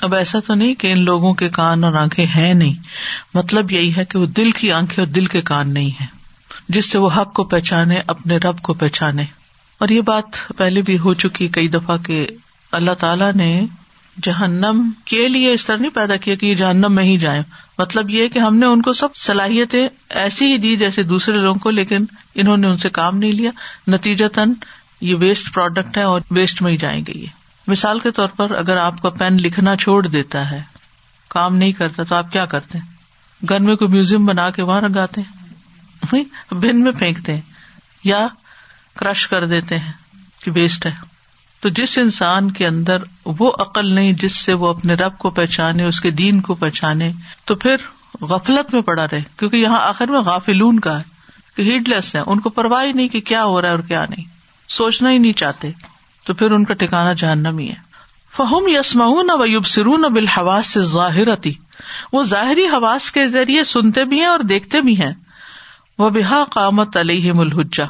[0.06, 2.74] اب ایسا تو نہیں کہ ان لوگوں کے کان اور آنکھیں ہیں نہیں۔
[3.34, 6.06] مطلب یہی ہے کہ وہ دل کی آنکھیں اور دل کے کان نہیں ہے
[6.68, 9.24] جس سے وہ حق کو پہچانے، اپنے رب کو پہچانے۔
[9.78, 10.24] اور یہ بات
[10.56, 12.26] پہلے بھی ہو چکی کئی دفعہ کہ
[12.72, 13.66] اللہ تعالیٰ نے
[14.22, 17.42] جہنم کے لیے اس طرح نہیں پیدا کیا کہ یہ جہنم میں ہی جائیں۔
[17.78, 21.60] مطلب یہ کہ ہم نے ان کو سب صلاحیتیں ایسی ہی دی جیسے دوسرے لوگوں
[21.60, 23.50] کو، لیکن انہوں نے ان سے کام نہیں لیا۔
[23.88, 24.52] نتیجتاً
[25.00, 28.50] یہ ویسٹ پروڈکٹ ہے اور ویسٹ میں ہی جائیں گے یہ۔ مثال کے طور پر
[28.50, 30.62] اگر آپ کا پین لکھنا چھوڑ دیتا ہے،
[31.28, 32.96] کام نہیں کرتا، تو آپ کیا کرتے؟ ہیں
[33.50, 35.36] گن میں کوئی میوزیم بنا کے وہاں رنگاتے ہیں
[36.50, 37.40] بن میں پھینکتے ہیں
[38.04, 38.26] یا
[38.98, 39.92] کرش کر دیتے ہیں
[40.44, 40.90] کہ ویسٹ ہے۔
[41.60, 45.84] تو جس انسان کے اندر وہ عقل نہیں جس سے وہ اپنے رب کو پہچانے،
[45.84, 47.12] اس کے دین کو پہچانے،
[47.44, 47.76] تو پھر
[48.20, 51.02] غفلت میں پڑا رہے۔ کیونکہ یہاں آخر میں غافلون کا ہے
[51.56, 53.82] کہ ہیڈ لیس ہے ان کو پرواہ ہی نہیں کہ کیا ہو رہا ہے اور
[53.82, 54.24] کیا نہیں۔
[54.68, 55.70] سوچنا ہی نہیں چاہتے۔
[56.26, 57.74] تو پھر ان کا ٹھکانا جہنمی ہے۔
[58.36, 61.52] فہم یسما و یوب سرون بالحواس سے ظاہرتی
[62.12, 65.12] وہ ظاہری حواس کے ذریعے سنتے بھی ہیں اور دیکھتے بھی ہیں۔
[65.98, 67.84] وہ بحا قامت علیہ الحجا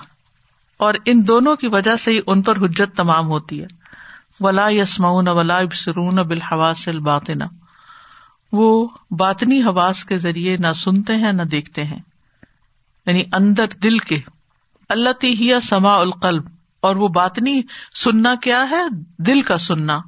[0.77, 3.66] اور ان دونوں کی وجہ سے ہی ان پر حجت تمام ہوتی ہے۔
[4.40, 7.44] ولا یسمعون ولا یبصرون بالحواس الباطنہ
[8.53, 11.99] وہ باطنی حواس کے ذریعے نہ سنتے ہیں، نہ دیکھتے ہیں۔
[13.07, 14.18] یعنی اندر دل کے۔
[14.88, 16.56] اللہ تی سما القلب۔
[16.87, 17.62] اور وہ باطنی
[17.96, 18.83] سننا کیا ہے؟
[19.18, 20.01] دل کا سننا۔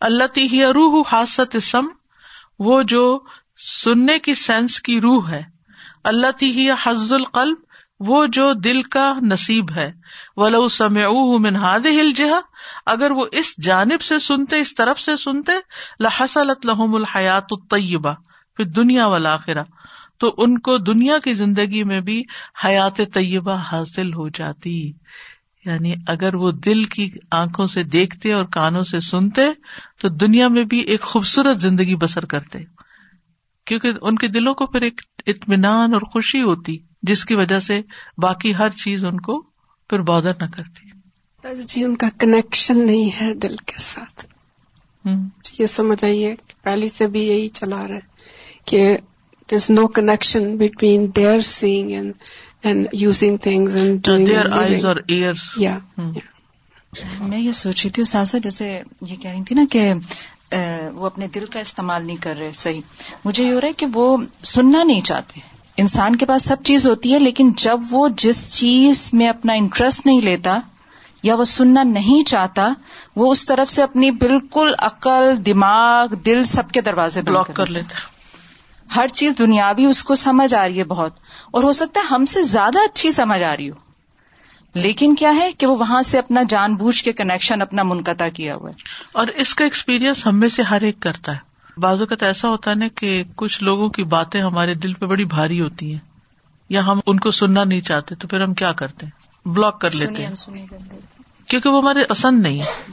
[0.00, 1.86] اللہ تی روح حاست سم،
[2.58, 3.18] وہ جو
[3.84, 5.42] سننے کی سینس کی روح ہے۔
[6.04, 7.56] اللہ تی حز القلب،
[8.00, 9.92] وہ جو دل کا نصیب ہے۔
[10.36, 11.06] ولو سمع
[11.38, 12.40] منہاد ہل جہا
[12.86, 15.52] اگر وہ اس جانب سے سنتے، اس طرف سے سنتے
[16.00, 18.12] لحسلت لہم الحیات الطیبہ
[18.56, 19.36] پھر دنیا والا
[20.18, 22.22] تو ان کو دنیا کی زندگی میں بھی
[22.64, 24.92] حیات طیبہ حاصل ہو جاتی۔
[25.64, 29.42] یعنی اگر وہ دل کی آنکھوں سے دیکھتے اور کانوں سے سنتے
[30.00, 32.58] تو دنیا میں بھی ایک خوبصورت زندگی بسر کرتے۔
[33.66, 37.80] کیونکہ ان کے دلوں کو پھر ایک اطمینان اور خوشی ہوتی جس کی وجہ سے
[38.18, 39.40] باقی ہر چیز ان کو
[39.88, 40.90] پھر بادر نہ کرتی۔
[41.68, 44.26] جی ان کا کنیکشن نہیں ہے دل کے ساتھ۔
[45.42, 48.00] جی یہ سمجھ آئیے پہلی سے بھی یہی چلا رہا ہے
[48.64, 48.96] کہ
[49.50, 52.12] there is no connection between their seeing and
[52.62, 55.78] and using things and their eyes اور ایئرس یا
[57.20, 59.92] میں یہ سوچ رہی تھی ساسا جیسے یہ کہہ رہی تھی نا کہ
[60.94, 62.80] وہ اپنے دل کا استعمال نہیں کر رہے صحیح۔
[63.24, 65.40] مجھے یہ ہو رہا ہے کہ وہ سننا نہیں چاہتے۔
[65.76, 70.06] انسان کے پاس سب چیز ہوتی ہے لیکن جب وہ جس چیز میں اپنا انٹرسٹ
[70.06, 70.58] نہیں لیتا
[71.22, 72.68] یا وہ سننا نہیں چاہتا
[73.16, 78.19] وہ اس طرف سے اپنی بالکل عقل دماغ دل سب کے دروازے بلاک کر لیتا
[78.96, 81.12] ہر چیز دنیاوی اس کو سمجھ آ رہی ہے بہت۔
[81.50, 83.74] اور ہو سکتا ہے ہم سے زیادہ اچھی سمجھ آ رہی ہو۔
[84.74, 88.54] لیکن کیا ہے کہ وہ وہاں سے اپنا جان بوجھ کے کنیکشن اپنا منقطع کیا
[88.54, 88.74] ہوا ہے۔
[89.12, 91.50] اور اس کا ایکسپیرئنس ہم میں سے ہر ایک کرتا ہے۔
[91.80, 95.24] بعض اوقات ایسا ہوتا ہے نا کہ کچھ لوگوں کی باتیں ہمارے دل پہ بڑی
[95.24, 95.98] بھاری ہوتی ہیں
[96.68, 99.88] یا ہم ان کو سننا نہیں چاہتے تو پھر ہم کیا کرتے ہیں؟ بلاک کر
[99.94, 100.32] لیتے ہیں۔
[101.46, 102.92] کیونکہ وہ ہمارے پسند نہیں ہے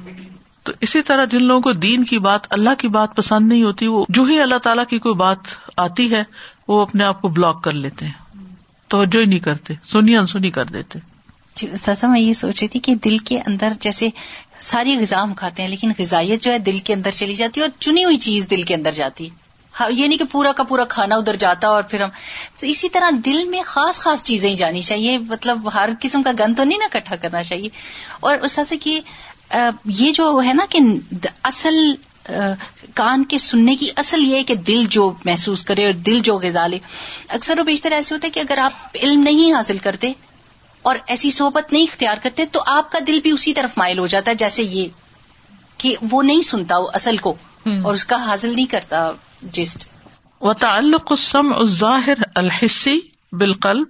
[0.67, 3.87] تو اسی طرح جن لوگوں کو دین کی بات، اللہ کی بات پسند نہیں ہوتی،
[3.87, 5.37] وہ جو ہی اللہ تعالیٰ کی کوئی بات
[5.77, 6.23] آتی ہے،
[6.67, 8.45] وہ اپنے آپ کو بلاک کر لیتے ہیں۔
[8.87, 10.99] توجہ ہی نہیں کرتے، سنی انسنی کر دیتے۔
[11.55, 14.09] جی استاذہ میں یہ سوچ رہی تھی کہ دل کے اندر جیسے
[14.57, 17.65] ساری غذا ہم کھاتے ہیں، لیکن غذائیت جو ہے دل کے اندر چلی جاتی ہے
[17.65, 19.29] اور چنی ہوئی چیز دل کے اندر جاتی ہے۔
[19.79, 22.09] ہاں، یہ نہیں کہ پورا کا پورا کھانا ادھر جاتا اور پھر ہم،
[22.59, 26.31] تو اسی طرح دل میں خاص خاص چیزیں ہی جانی چاہیے۔ مطلب ہر قسم کا
[26.39, 27.69] گن تو نہیں نا کٹھا کرنا چاہیے۔
[28.19, 29.01] اور اس طرح سے کہ
[29.85, 30.79] یہ جو ہے نا کہ
[31.43, 31.75] اصل
[32.93, 36.39] کان کے سننے کی اصل یہ ہے کہ دل جو محسوس کرے اور دل جو
[36.39, 36.79] غذا لے
[37.29, 40.13] اکثر و بیشتر ایسے ہوتا ہے کہ اگر آپ علم نہیں حاصل کرتے
[40.81, 44.07] اور ایسی صحبت نہیں اختیار کرتے تو آپ کا دل بھی اسی طرف مائل ہو
[44.07, 44.87] جاتا ہے جیسے یہ
[45.77, 47.35] کہ وہ نہیں سنتا وہ اصل کو
[47.83, 49.85] اور اس کا حاصل نہیں کرتا جسٹ۔
[50.41, 52.99] و تعلق السمع الظاہر الحسی
[53.31, 53.87] بالقلب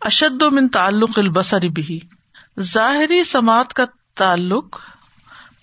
[0.00, 2.00] اشد من تعلق البصر بھی
[2.60, 3.84] ظاہری سماعت کا
[4.16, 4.78] تعلق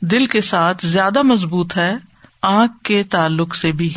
[0.01, 1.95] دل کے ساتھ زیادہ مضبوط ہے،
[2.41, 3.93] آنکھ کے تعلق سے بھی۔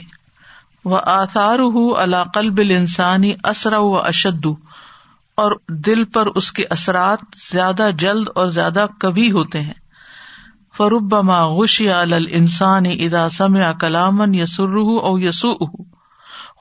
[0.85, 1.59] وہ آثار
[1.99, 4.47] اللہ قلب انسانی اسرا و اشد
[5.35, 7.19] اور دل پر اس کے اثرات
[7.53, 9.75] زیادہ جلد اور زیادہ کبھی ہوتے ہیں۔
[10.77, 11.93] فروبما غشی
[12.31, 15.53] انسان ادا سمع کلامن یسر او یسو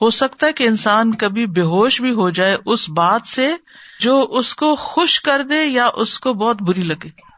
[0.02, 3.56] ہو سکتا ہے کہ انسان کبھی بے ہوش بھی ہو جائے اس بات سے
[4.00, 7.29] جو اس کو خوش کر دے یا اس کو بہت بری لگے۔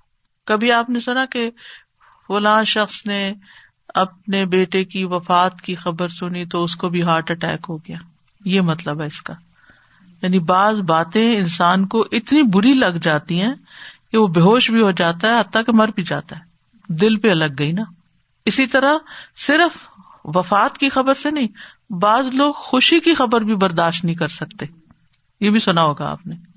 [0.46, 1.50] کبھی آپ نے سنا کہ
[2.28, 3.33] فلاں شخص نے
[3.88, 7.96] اپنے بیٹے کی وفات کی خبر سنی تو اس کو بھی ہارٹ اٹیک ہو گیا؟
[8.44, 9.35] یہ مطلب ہے اس کا۔
[10.22, 13.55] یعنی بعض باتیں انسان کو اتنی بری لگ جاتی ہیں
[14.12, 16.40] کہ وہ بے ہوش بھی ہو جاتا ہے، حتیٰ کہ مر بھی جاتا ہے۔
[16.92, 17.83] دل پہ الگ گئی نا۔
[18.46, 18.94] اسی طرح
[19.37, 19.88] صرف
[20.24, 21.48] وفات کی خبر سے نہیں،
[21.92, 24.66] بعض لوگ خوشی کی خبر بھی برداشت نہیں کر سکتے۔
[25.40, 26.52] یہ بھی سنا ہوگا آپ نے۔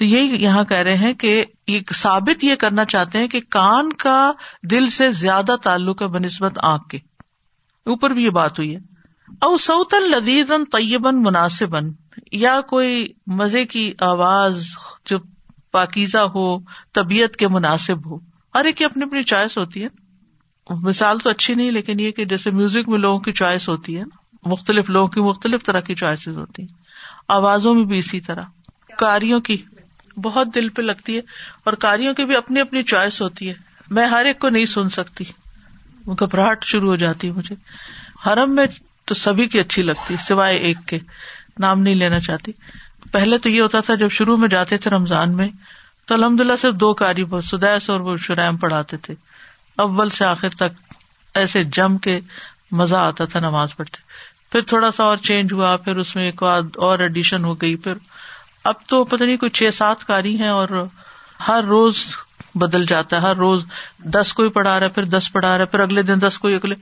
[0.00, 3.92] تو یہی یہاں کہہ رہے ہیں کہ ایک ثابت یہ کرنا چاہتے ہیں کہ کان
[3.92, 4.32] کا
[4.70, 6.96] دل سے زیادہ تعلق ہے بنسبت آنکھ کے۔
[7.86, 8.80] اوپر بھی یہ بات ہوئی ہے۔
[9.40, 11.90] او سعودن لذیذ طیبن مناسبن
[12.32, 14.64] یا کوئی مزے کی آواز
[15.04, 15.18] جو
[15.70, 16.58] پاکیزہ ہو،
[16.92, 18.18] طبیعت کے مناسب ہو۔
[18.54, 19.88] ہر ایک کی اپنی اپنی چوائس ہوتی ہے۔
[20.70, 24.04] مثال تو اچھی نہیں، لیکن یہ کہ جیسے میوزک میں لوگوں کی چوائس ہوتی ہے،
[24.46, 26.74] مختلف لوگوں کی مختلف طرح کی چوائسیز ہوتی ہیں۔
[27.28, 28.42] آوازوں میں بھی اسی طرح۔
[28.98, 29.62] کاریوں کی
[30.22, 31.20] بہت دل پہ لگتی ہے
[31.64, 33.54] اور کاریوں کی بھی اپنی اپنی چوائس ہوتی ہے۔
[33.90, 35.24] میں ہر ایک کو نہیں سن سکتی۔
[36.06, 37.54] گھبراہٹ شروع ہو جاتی ہے مجھے۔
[38.26, 38.66] حرم میں
[39.04, 40.98] تو سبھی کی اچھی لگتی سوائے ایک کے۔
[41.58, 42.52] نام نہیں لینا چاہتی۔
[43.12, 45.48] پہلے تو یہ ہوتا تھا، جب شروع میں جاتے تھے رمضان میں،
[46.06, 49.14] تو الحمد للہ صرف دو کاری بہت سدیس اور وہ شرائم پڑھاتے تھے۔
[49.76, 50.94] اول سے آخر تک
[51.34, 52.20] ایسے جم کے
[52.70, 53.96] مزہ آتا تھا، نماز پڑھتے۔
[54.52, 57.92] پھر تھوڑا سا اور چینج ہوا، پھر اس میں ایک اور ایڈیشن ہو گئی، پھر
[58.64, 60.68] اب تو پتہ نہیں کوئی چھ سات کاری ہیں اور
[61.48, 62.04] ہر روز
[62.54, 63.64] بدل جاتا ہے، ہر روز
[63.98, 66.54] دس کوئی پڑھا رہا ہے، پھر دس پڑھا رہا ہے، پھر اگلے دن دس کوئی،
[66.54, 66.74] اگلے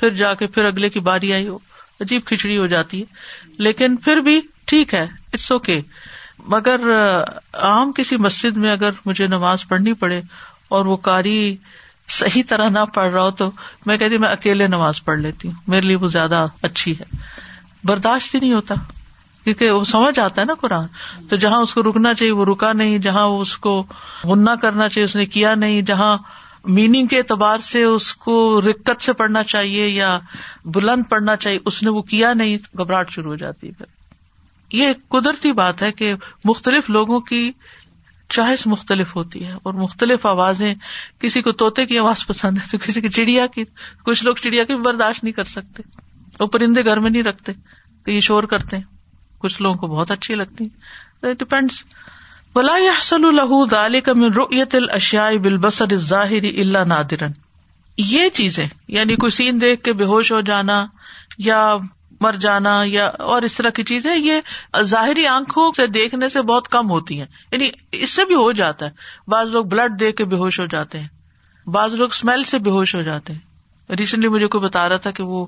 [0.00, 1.58] پھر جا کے پھر اگلے کی باری آئی ہو
[2.00, 3.04] عجیب کھچڑی ہو جاتی ہے۔
[3.58, 5.80] لیکن پھر بھی ٹھیک ہے، اٹس اوکے۔
[6.38, 6.80] مگر
[7.52, 10.22] عام کسی مسجد میں اگر مجھے نماز پڑھنی پڑے
[10.68, 11.56] اور وہ کاری
[12.08, 13.50] صحیح طرح نہ پڑھ رہا ہو تو
[13.86, 17.16] میں کہتی میں اکیلے نماز پڑھ لیتی ہوں، میرے لیے وہ زیادہ اچھی ہے۔
[17.84, 18.74] برداشت ہی نہیں ہوتا۔
[19.46, 20.86] کیونکہ وہ سمجھ آتا ہے نا قرآن۔
[21.28, 23.86] تو جہاں اس کو رکنا چاہیے، وہ رکا نہیں، جہاں اس کو
[24.24, 26.18] غنہ کرنا چاہیے، اس نے کیا نہیں، جہاں
[26.64, 30.18] میننگ کے اعتبار سے اس کو رکت سے پڑھنا چاہیے یا
[30.64, 33.86] بلند پڑھنا چاہیے، اس نے وہ کیا نہیں، گھبراہٹ شروع ہو جاتی ہے پھر۔
[34.72, 37.52] یہ قدرتی بات ہے کہ مختلف لوگوں کی
[38.28, 40.74] چوائس مختلف ہوتی ہے اور مختلف آوازیں،
[41.18, 43.64] کسی کو طوطے کی آواز پسند ہے تو کسی کی چڑیا کی،
[44.04, 45.82] کچھ لوگ چڑیا کی برداشت نہیں کر سکتے،
[46.40, 47.52] وہ پرندے گھر میں نہیں رکھتے
[48.04, 48.95] تو یہ شور کرتے ہیں۔
[49.46, 50.64] کچھ لوگوں کو بہت اچھی لگتی
[51.22, 51.84] ڈپینڈس
[52.54, 57.32] بلا الح دال من رویت الشیا بالبصر ظاہری اللہ نادرن
[57.96, 60.86] یہ چیزیں یعنی کوئی سین دیکھ کے بے ہوش ہو جانا
[61.38, 61.76] یا
[62.20, 64.40] مر جانا یا اور اس طرح کی چیزیں، یہ
[64.80, 68.86] ظاہری آنکھوں سے دیکھنے سے بہت کم ہوتی ہیں۔ یعنی اس سے بھی ہو جاتا
[68.86, 68.90] ہے۔
[69.28, 71.08] بعض لوگ بلڈ دیکھ کے بے ہوش ہو جاتے ہیں۔
[71.66, 73.40] بعض لوگ اسمیل سے بے ہوش ہو جاتے ہیں۔
[73.90, 75.46] ریسنٹلی مجھے کوئی بتا رہا تھا کہ وہ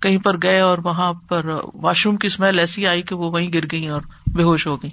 [0.00, 3.52] کہیں پر گئے اور وہاں پر واش روم کی اسمیل ایسی آئی کہ وہ وہیں
[3.52, 4.02] گر گئی اور
[4.34, 4.90] بے ہوش ہو گئی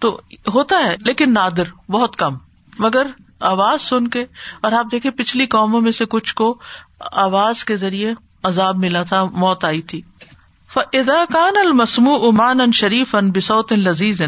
[0.00, 0.20] تو
[0.54, 2.36] ہوتا ہے، لیکن نادر، بہت کم۔
[2.78, 3.06] مگر
[3.40, 4.24] آواز سن کے،
[4.60, 6.58] اور آپ دیکھیں پچھلی قوموں میں سے کچھ کو
[7.00, 10.00] آواز کے ذریعے عذاب ملا تھا، موت آئی تھی۔
[10.68, 14.22] فضا کان المسمو امان ان شریف ان بسوت لذیذ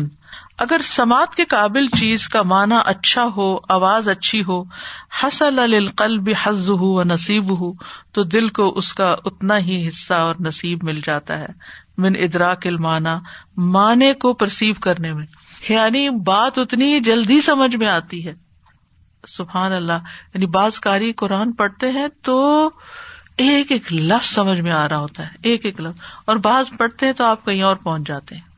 [0.61, 4.63] اگر سماعت کے قابل چیز کا معنی اچھا ہو، آواز اچھی ہو
[5.23, 7.73] حسل القلب حز ہو و نصیب ہو
[8.13, 11.47] تو دل کو اس کا اتنا ہی حصہ اور نصیب مل جاتا ہے،
[11.99, 13.21] من ادراک المانا
[13.57, 15.27] معنی کو پرسیو کرنے میں۔
[15.69, 18.35] یعنی بات اتنی جلدی سمجھ میں آتی ہے۔
[19.27, 19.99] سبحان اللہ
[20.35, 22.71] یعنی بعض کاری قرآن پڑھتے ہیں تو
[23.37, 27.07] ایک ایک لفظ سمجھ میں آ رہا ہوتا ہے، ایک ایک لفظ۔ اور بعض پڑھتے
[27.07, 28.50] ہیں تو آپ کہیں اور پہنچ جاتے ہیں۔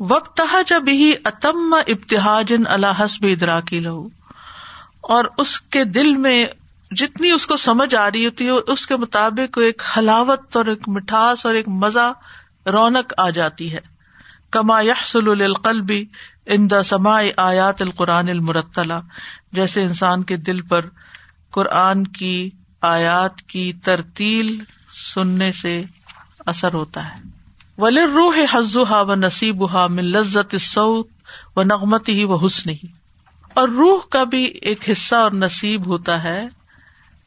[0.00, 4.06] وقت جب ہی اتم ابتحاجن اللہ حسب ادراکی لہو،
[5.02, 6.46] اور اس کے دل میں
[6.90, 10.88] جتنی اس کو سمجھ آ رہی ہوتی ہے، اس کے مطابق ایک حلاوت اور ایک
[10.88, 12.12] مٹھاس اور ایک مزہ
[12.66, 13.80] رونق آ جاتی ہے۔
[14.50, 16.04] کما یحسل القلبی
[16.46, 19.00] ان دا سما آیات القرآن المرتلا
[19.52, 20.84] جیسے انسان کے دل پر
[21.50, 24.58] قرآن کی آیات کی ترتیل
[24.90, 25.82] سننے سے
[26.46, 27.35] اثر ہوتا ہے۔
[27.78, 31.04] ولی روح حز ہا و نصیب ہا من لذت سعود
[31.56, 32.86] و نغمت ہی و حسن ہی
[33.54, 36.48] اور روح کا بھی ایک حصہ اور نصیب ہوتا ہے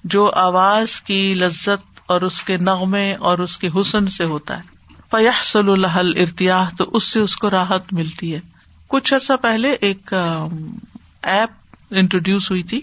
[0.04, 4.64] جو آواز کی لذت اور اس کے نغمے اور اس کے حسن سے ہوتا ہے۔
[5.12, 8.40] فیح صلی اللہ ارتیاح تو اس سے اس کو راحت ملتی ہے۔
[8.88, 10.14] کچھ عرصہ پہلے ایک
[11.24, 11.50] ایپ
[11.92, 12.82] انٹروڈیوس ہوئی تھی،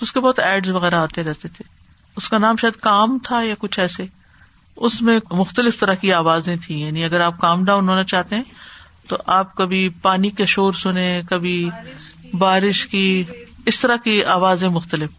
[0.00, 1.64] اس کے بہت ایڈ وغیرہ آتے رہتے تھے۔
[2.16, 4.06] اس کا نام شاید کام تھا یا کچھ ایسے۔
[4.80, 8.42] اس میں مختلف طرح کی آوازیں تھیں۔ یعنی اگر آپ کام ڈاؤن ہونا چاہتے ہیں،
[9.08, 11.70] تو آپ کبھی پانی کے شور سنیں، کبھی
[12.38, 13.24] بارش کی،
[13.66, 15.10] اس طرح کی آوازیں مختلف۔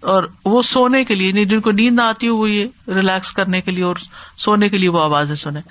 [0.00, 3.32] اور وہ سونے کے لیے یعنی جن کو نیند نہ آتی ہو، وہ یہ ریلیکس
[3.32, 3.96] کرنے کے لیے اور
[4.36, 5.62] سونے کے لیے وہ آوازیں سنیں۔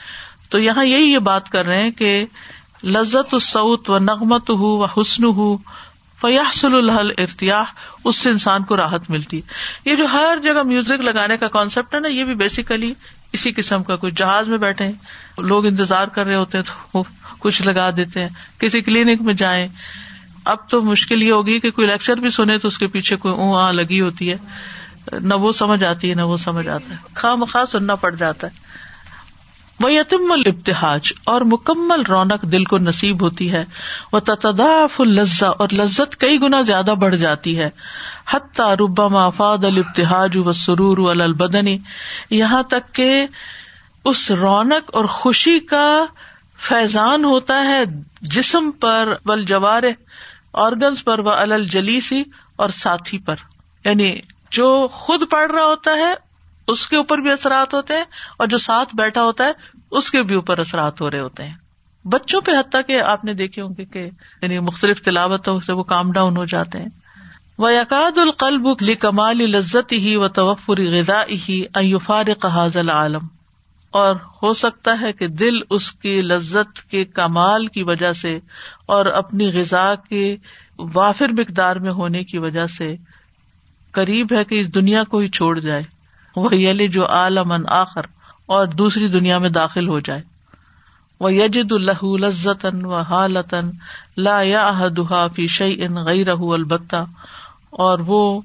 [0.49, 2.25] تو یہاں یہی یہ بات کر رہے ہیں کہ
[2.83, 5.57] لذت السعود و نغمت ہو و حسن ہو
[6.21, 7.63] فیاحسل الحل ارتیاح
[8.03, 9.41] اس سے انسان کو راحت ملتی ہے۔
[9.89, 12.93] یہ جو ہر جگہ میوزک لگانے کا کانسیپٹ ہے نا، یہ بھی بیسیکلی
[13.33, 14.93] اسی قسم کا، کوئی جہاز میں بیٹھے ہیں،
[15.37, 17.03] لوگ انتظار کر رہے ہوتے ہیں تو
[17.39, 19.67] کچھ لگا دیتے ہیں۔ کسی کلینک میں جائیں،
[20.45, 23.33] اب تو مشکل یہ ہوگی کہ کوئی لیکچر بھی سنے تو اس کے پیچھے کوئی
[23.33, 24.37] اوں آ لگی ہوتی ہے۔
[25.11, 28.47] نہ وہ سمجھ آتی ہے، نہ وہ سمجھ آتا ہے۔ خواہ مخواہ سننا پڑ جاتا
[28.47, 28.70] ہے۔
[29.81, 33.65] وہ یتم البتحاج اور مکمل رونق دل کو نصیب ہوتی ہے۔
[34.13, 37.69] وہ تداف الزا اور لذت کئی گنا زیادہ بڑھ جاتی ہے۔
[38.29, 41.77] حتیٰ ربا مافاد البتحاج و سرور البدنی
[42.29, 43.25] یہاں تک کہ
[44.05, 46.05] اس رونق اور خوشی کا
[46.59, 47.83] فیضان ہوتا ہے
[48.21, 49.83] جسم پر بل جوار
[50.53, 52.23] آرگنس پر و الجلیسی
[52.55, 53.35] اور ساتھی پر۔
[53.85, 54.19] یعنی
[54.51, 56.13] جو خود پڑھ رہا ہوتا ہے،
[56.67, 58.03] اس کے اوپر بھی اثرات ہوتے ہیں،
[58.37, 59.51] اور جو ساتھ بیٹھا ہوتا ہے
[59.91, 61.55] اس کے بھی اوپر اثرات ہو رہے ہوتے ہیں۔
[62.07, 64.09] بچوں پہ حتیٰ کہ آپ نے دیکھے ہوں گے کہ
[64.41, 66.87] یعنی مختلف تلاوتوں سے وہ کام ڈاؤن ہو جاتے ہیں۔
[67.57, 73.27] وہ یقاد القلب لی کمال لذت ہی و توفری غذا ہی ایوفار حاضل عالم
[73.91, 78.39] اور ہو سکتا ہے کہ دل اس کی لذت کے کمال کی وجہ سے
[78.85, 80.37] اور اپنی غذا کے
[80.93, 82.95] وافر مقدار میں ہونے کی وجہ سے
[83.91, 85.81] قریب ہے کہ اس دنیا کو ہی چھوڑ جائے۔
[86.35, 88.01] وہ یلی جو عالم آخر۔
[88.51, 90.21] اور دوسری دنیا میں داخل ہو جائے۔
[91.19, 93.69] وہ یجد اللہ لذتن و حالتن
[94.17, 94.71] لا یا
[95.35, 96.95] فی شعی ان غیر البتہ
[97.69, 98.41] اور وہ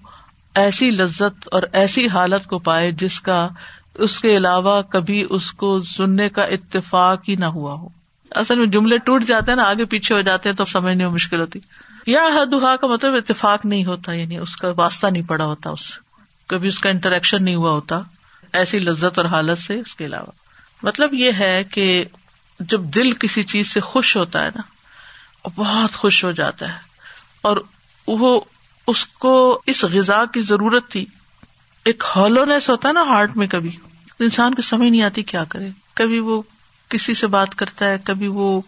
[0.55, 3.49] ایسی لذت اور ایسی حالت کو پائے جس کا
[3.95, 7.89] اس کے علاوہ کبھی اس کو سننے کا اتفاق ہی نہ ہوا ہو۔
[8.31, 11.15] اصل میں جملے ٹوٹ جاتے ہیں نا، آگے پیچھے ہو جاتے ہیں تو سمجھنے میں
[11.15, 11.59] مشکل ہوتی۔
[12.07, 15.99] یا حدوہا کا مطلب اتفاق نہیں ہوتا یعنی اس کا واسطہ نہیں پڑا ہوتا اس
[16.47, 18.01] کبھی اس کا انٹریکشن نہیں ہوا ہوتا۔
[18.57, 20.33] ایسی لذت اور حالت سے اس کے علاوہ۔
[20.83, 22.05] مطلب یہ ہے کہ
[22.61, 24.63] جب دل کسی چیز سے خوش ہوتا ہے نا
[25.57, 26.79] بہت خوش ہو جاتا ہے،
[27.43, 27.57] اور
[28.09, 28.41] وہ
[28.87, 31.05] اس کو اس غذا کی ضرورت تھی۔
[31.87, 33.77] ایک ہالونیس ہوتا ہے نا ہارٹ میں کبھی۔
[34.21, 36.43] انسان کو سمجھ نہیں آتی کیا کرے۔ کبھی وہ
[36.89, 38.61] کسی سے بات کرتا ہے، کبھی وہ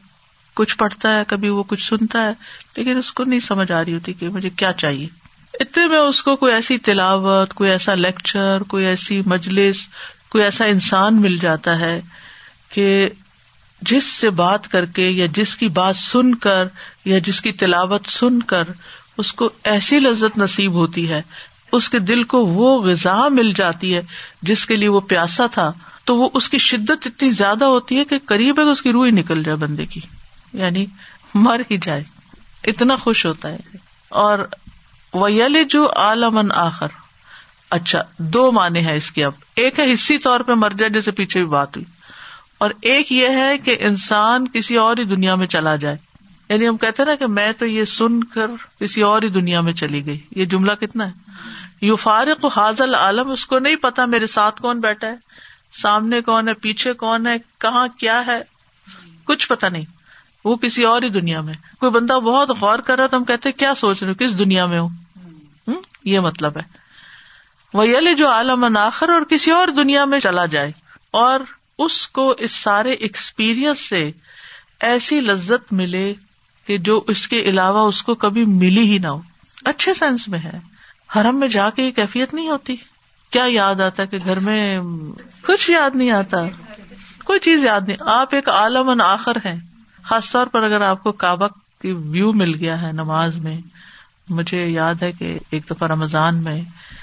[0.54, 2.32] کچھ پڑھتا ہے، کبھی وہ کچھ سنتا ہے،
[2.76, 5.06] لیکن اس کو نہیں سمجھ آ رہی ہوتی کہ مجھے کیا چاہیے۔
[5.54, 9.88] اتنے میں اس کو کوئی ایسی تلاوت، کوئی ایسا لیکچر کوئی ایسی مجلس،
[10.28, 12.00] کوئی ایسا انسان مل جاتا ہے
[12.68, 13.08] کہ
[13.82, 16.66] جس سے بات کر کے یا جس کی بات سن کر
[17.04, 18.62] یا جس کی تلاوت سن کر
[19.18, 21.22] اس کو ایسی لذت نصیب ہوتی ہے،
[21.72, 24.02] اس کے دل کو وہ غذا مل جاتی ہے
[24.42, 25.72] جس کے لیے وہ پیاسا تھا،
[26.04, 28.92] تو وہ اس کی شدت اتنی زیادہ ہوتی ہے کہ قریب ہے کہ اس کی
[28.92, 30.00] روح ہی نکل جائے بندے کی
[30.52, 30.86] یعنی
[31.34, 32.04] مر ہی جائے،
[32.64, 33.58] اتنا خوش ہوتا ہے۔
[34.08, 34.38] اور
[35.22, 36.86] ویل جو عالمن آخر۔
[37.70, 41.10] اچھا دو معنی ہے اس کی اب۔ ایک ہے اسی طور پہ مر جائے، جیسے
[41.10, 41.84] پیچھے بھی بات ہوئی۔
[42.58, 45.96] اور ایک یہ ہے کہ انسان کسی اور ہی دنیا میں چلا جائے۔
[46.48, 48.50] یعنی ہم کہتے نا کہ میں تو یہ سن کر
[48.80, 51.12] کسی اور ہی دنیا میں چلی گئی۔ یہ جملہ کتنا ہے؟
[51.80, 55.14] یو فارق حاضل عالم اس کو نہیں پتا میرے ساتھ کون بیٹھا ہے،
[55.72, 58.42] سامنے کون ہے، پیچھے کون ہے، کہاں کیا ہے،
[59.24, 59.84] کچھ پتا نہیں۔
[60.44, 63.52] وہ کسی اور ہی دنیا میں۔ کوئی بندہ بہت غور کر رہا تو ہم کہتے
[63.52, 64.88] کیا سوچ رہے ہو؟ کس دنیا میں ہوں
[66.04, 66.62] یہ مطلب ہے۔
[67.74, 70.72] وہ یل جو عالم آخر، اور کسی اور دنیا میں چلا جائے۔
[71.10, 71.40] اور
[71.78, 74.10] اس کو اس سارے ایکسپیرئنس سے
[74.80, 76.14] ایسی لذت ملے
[76.66, 79.20] کہ جو اس کے علاوہ اس کو کبھی ملی ہی نہ ہو۔
[79.64, 80.58] اچھے سینس میں ہے۔
[81.16, 82.76] حرم میں جا کے یہ کیفیت نہیں ہوتی۔
[83.30, 84.80] کیا یاد آتا کہ گھر میں
[85.42, 86.38] کچھ یاد نہیں آتا؟
[87.24, 89.60] کوئی چیز یاد نہیں۔ آپ ایک عالم آخر ہیں۔
[90.02, 91.48] خاص طور پر اگر آپ کو کعبہ
[91.80, 93.58] کی ویو مل گیا ہے نماز میں۔
[94.28, 96.62] مجھے یاد ہے کہ ایک دفعہ رمضان میں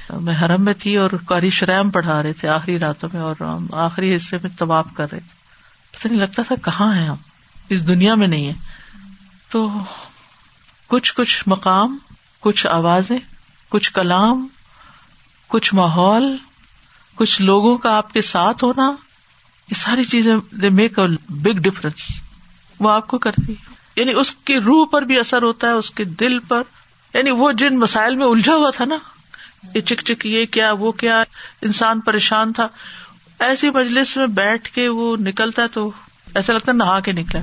[0.09, 3.35] میں حرم میں تھی اور قاری شرم پڑھا رہے تھے آخری راتوں میں اور
[3.73, 5.45] آخری حصے میں طباف کر رہے تھے۔
[5.91, 7.15] پتہ نہیں لگتا تھا کہاں ہے ہم؟
[7.69, 8.53] اس دنیا میں نہیں ہے
[9.49, 9.69] تو
[10.87, 11.97] کچھ کچھ مقام،
[12.39, 13.19] کچھ آوازیں،
[13.69, 14.47] کچھ کلام،
[15.47, 16.37] کچھ ماحول،
[17.15, 18.91] کچھ لوگوں کا آپ کے ساتھ ہونا،
[19.69, 22.21] یہ ساری چیزیں they make a big difference
[22.79, 23.53] وہ آپ کو کرتی
[23.95, 26.61] یعنی اس کی روح پر بھی اثر ہوتا ہے، اس کے دل پر۔
[27.15, 28.97] یعنی وہ جن مسائل میں الجھا ہوا تھا نا،
[29.75, 31.23] یہ چک چک، یہ کیا، وہ کیا،
[31.61, 32.67] انسان پریشان تھا،
[33.39, 35.91] ایسی مجلس میں بیٹھ کے وہ نکلتا تو
[36.35, 37.41] ایسا لگتا نہا کے نکلا۔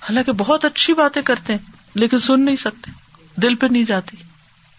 [0.00, 2.90] حالانکہ بہت اچھی باتیں کرتے ہیں، لیکن سن نہیں سکتے،
[3.36, 4.16] دل پہ نہیں جاتی۔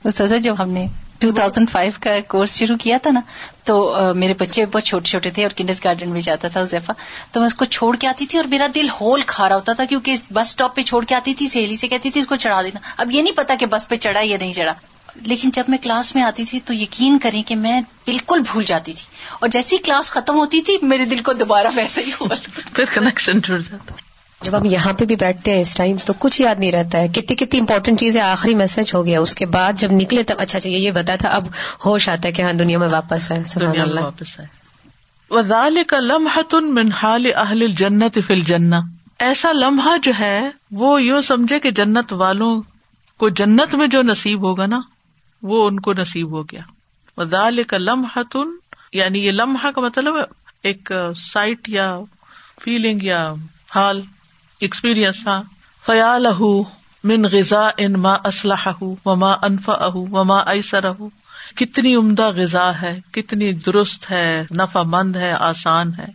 [0.04, 0.88] استاذہ جب ہم نے
[1.20, 3.22] ٹو تھاؤزینڈ فائیو کا کورس شروع کیا تھا نا،
[3.64, 6.94] تو میرے بچے بہت چھوٹے چھوٹے تھے اور کنڈر گارڈن میں جاتا تھا زیفا
[7.32, 9.74] تو میں اس کو چھوڑ کے آتی تھی اور میرا دل ہول کھا رہا ہوتا
[9.74, 12.36] تھا کیونکہ بس اسٹاپ پہ چھوڑ کے آتی تھی، سہیلی سے کہتی تھی اس کو
[12.36, 14.74] چڑھا دینا۔ اب یہ نہیں پتا کہ بس پہ چڑھا یا نہیں چڑھا۔
[15.16, 18.94] لیکن جب میں کلاس میں آتی تھی تو یقین کریں کہ میں بالکل بھول جاتی
[18.94, 19.04] تھی۔
[19.40, 22.36] اور جیسی کلاس ختم ہوتی تھی، میرے دل کو دوبارہ ویسے ہی ہوا۔
[22.74, 23.94] پھر کنیکشن جڑ جاتا۔
[24.42, 27.08] جب ہم یہاں پہ بھی بیٹھتے ہیں اس ٹائم تو کچھ یاد نہیں رہتا ہے۔
[27.08, 30.60] کتنی کتنی امپورٹنٹ چیزیں آخری میسج ہو گیا اس کے بعد جب نکلے تب اچھا
[30.60, 31.46] چاہیے یہ بتا تھا اب
[31.86, 34.40] ہوش آتا ہے کہ ہاں دنیا میں واپس آئے۔ سبحان اللہ۔ واپس
[35.32, 38.80] وزال کا لمحہ تن منحال اہل جنت فل جنا
[39.20, 42.62] ایسا لمحہ جو ہے وہ یوں سمجھے کہ جنت والوں
[43.18, 44.80] کو جنت میں جو نصیب ہوگا نا
[45.44, 46.62] وہ ان کو نصیب ہو گیا۔
[47.18, 48.50] وزال کا لمحہ تن
[48.94, 50.14] یعنی یہ لمحہ کا مطلب
[50.64, 50.92] ایک
[51.34, 52.00] سائٹ یا
[52.62, 53.34] فیلنگ یا
[53.76, 54.02] حال۔
[54.62, 55.42] ایکسپیرئنس تھا
[55.86, 56.28] فیال
[57.04, 58.68] من غذا ان ماں اسلح
[59.06, 60.86] وما انفا اہ وما ایسر
[61.56, 66.06] کتنی عمدہ غذا ہے کتنی درست ہے نفع مند ہے، آسان ہے.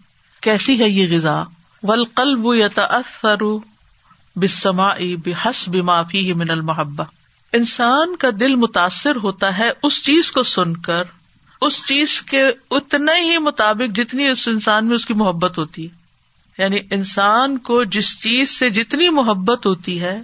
[0.41, 1.43] کیسی ہے یہ غذا؟
[1.83, 3.43] ولقلب یا تأثر
[4.37, 4.89] بسما
[5.25, 7.05] بحس بمافی من المحبا
[7.53, 11.05] انسان کا دل متاثر ہوتا ہے اس چیز کو سن کر،
[11.61, 16.02] اس چیز کے اتنے ہی مطابق جتنی اس انسان میں اس کی محبت ہوتی ہے.
[16.59, 20.21] یعنی انسان کو جس چیز سے جتنی محبت ہوتی ہے،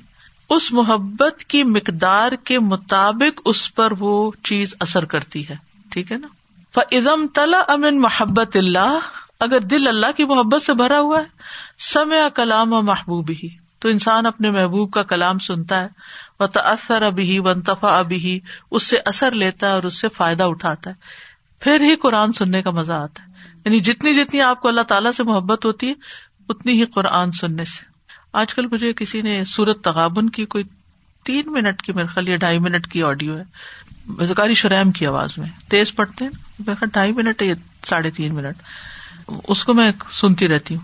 [0.51, 5.57] اس محبت کی مقدار کے مطابق اس پر وہ چیز اثر کرتی ہے۔
[5.91, 6.29] ٹھیک ہے نا؟
[6.74, 8.99] فعدم تلا امن محبت اللہ
[9.41, 11.24] اگر دل اللہ کی محبت سے بھرا ہوا ہے
[11.79, 13.49] سمے کلام و محبوب ہی
[13.79, 15.89] تو انسان اپنے محبوب کا کلام سنتا ہے۔
[16.41, 20.91] وہ تأثر ابھی ونتفا ابھی اس سے اثر لیتا ہے اور اس سے فائدہ اٹھاتا
[20.91, 20.95] ہے۔
[21.61, 23.28] پھر ہی قرآن سننے کا مزہ آتا ہے۔
[23.64, 25.94] یعنی جتنی جتنی آپ کو اللہ تعالیٰ سے محبت ہوتی ہے،
[26.48, 27.84] اتنی ہی قرآن سننے سے۔
[28.32, 30.64] آج کل مجھے کسی نے سورت تغابن کی کوئی
[31.24, 33.44] تین منٹ کی، میرے خیال یا ڈھائی منٹ کی آڈیو ہے۔
[34.26, 36.61] زکاری شریم کی آواز میں۔ تیز پڑھتے ہیں۔
[36.92, 37.54] ڈھائی منٹ یا
[37.86, 38.62] ساڑھے تین منٹ۔
[39.48, 40.82] اس کو میں سنتی رہتی ہوں۔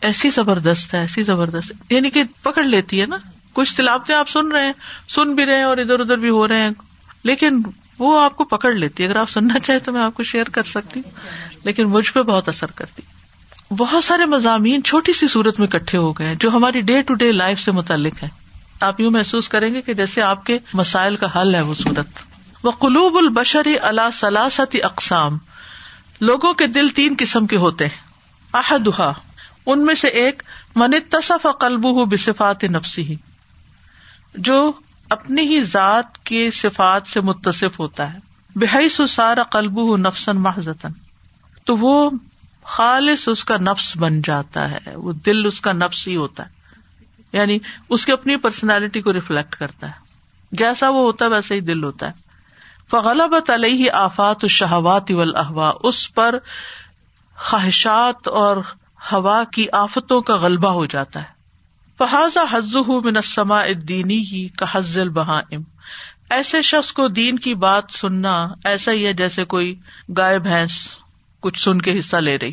[0.00, 3.16] ایسی زبردست ہے، ایسی زبردست۔ یعنی کہ پکڑ لیتی ہے نا۔
[3.52, 4.72] کچھ تلاوتیں آپ سن رہے ہیں،
[5.08, 6.70] سن بھی رہے ہیں اور ادھر ادھر بھی ہو رہے ہیں۔
[7.24, 7.62] لیکن
[7.98, 10.44] وہ آپ کو پکڑ لیتی ہے۔ اگر آپ سننا چاہیں تو میں آپ کو شیئر
[10.44, 11.10] کر سکتی ہوں۔
[11.64, 13.02] لیکن مجھ پہ بہت اثر کرتی۔
[13.70, 17.32] بہت سارے مضامین چھوٹی سی صورت میں کٹھے ہو گئے جو ہماری ڈے ٹو ڈے
[17.32, 18.28] لائف سے متعلق ہے
[18.80, 22.06] آپ یوں محسوس کریں گے کہ جیسے آپ کے مسائل کا حل ہے وہ صورت۔
[22.62, 25.38] وہ قلوب البشری اللہ سلاستی اقسام
[26.20, 28.02] لوگوں کے دل تین قسم کے ہوتے ہیں۔
[28.52, 29.12] احدہ
[29.66, 30.42] ان میں سے ایک،
[30.76, 33.16] من تصف قلب ہو بصفات نفسی ہی
[34.34, 34.72] جو
[35.10, 38.18] اپنی ہی ذات کے صفات سے متصف ہوتا ہے۔
[38.56, 41.03] بحث سارا قلب ہو نفسن محضن
[41.64, 42.10] تو وہ
[42.64, 46.50] خالص اس کا نفس بن جاتا ہے، وہ دل اس کا نفس ہی ہوتا ہے۔
[47.32, 47.58] یعنی
[47.88, 49.92] اس کی اپنی پرسنالٹی کو ریفلیکٹ کرتا ہے۔
[50.52, 52.12] جیسا وہ ہوتا ہے، ویسا ہی دل ہوتا ہے۔
[52.90, 55.32] فغلبت علیہ آفات شہوات اول
[55.82, 56.34] اس پر
[57.36, 58.56] خواہشات اور
[59.12, 61.34] ہوا کی آفتوں کا غلبہ ہو جاتا ہے۔
[61.98, 65.62] فہذا حز منسما دینی ہی کا حزل بہائم
[66.30, 69.74] ایسے شخص کو دین کی بات سننا ایسا ہی ہے جیسے کوئی
[70.16, 70.88] گائے، بھینس
[71.44, 72.52] کچھ سن کے حصہ لے رہی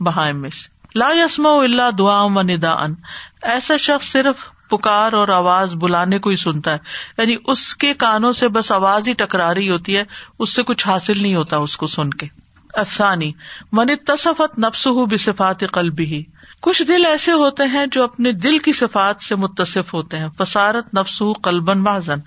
[0.00, 2.94] بہائم میں سے۔ لا یسما اللہ دعا و ندا ان
[3.42, 6.78] ایسا شخص صرف پکار اور آواز بلانے کو ہی سنتا ہے۔
[7.18, 10.04] یعنی اس کے کانوں سے بس آواز ہی ٹکرا رہی ہوتی ہے،
[10.38, 12.26] اس سے کچھ حاصل نہیں ہوتا اس کو سن کے۔
[12.74, 13.32] افسانی
[13.72, 16.22] من تصفت نفس ہُ بصفات قلبی ہی
[16.60, 20.98] کچھ دل ایسے ہوتے ہیں جو اپنے دل کی صفات سے متصف ہوتے ہیں۔ فسارت
[20.98, 22.18] نفس قلبن محضن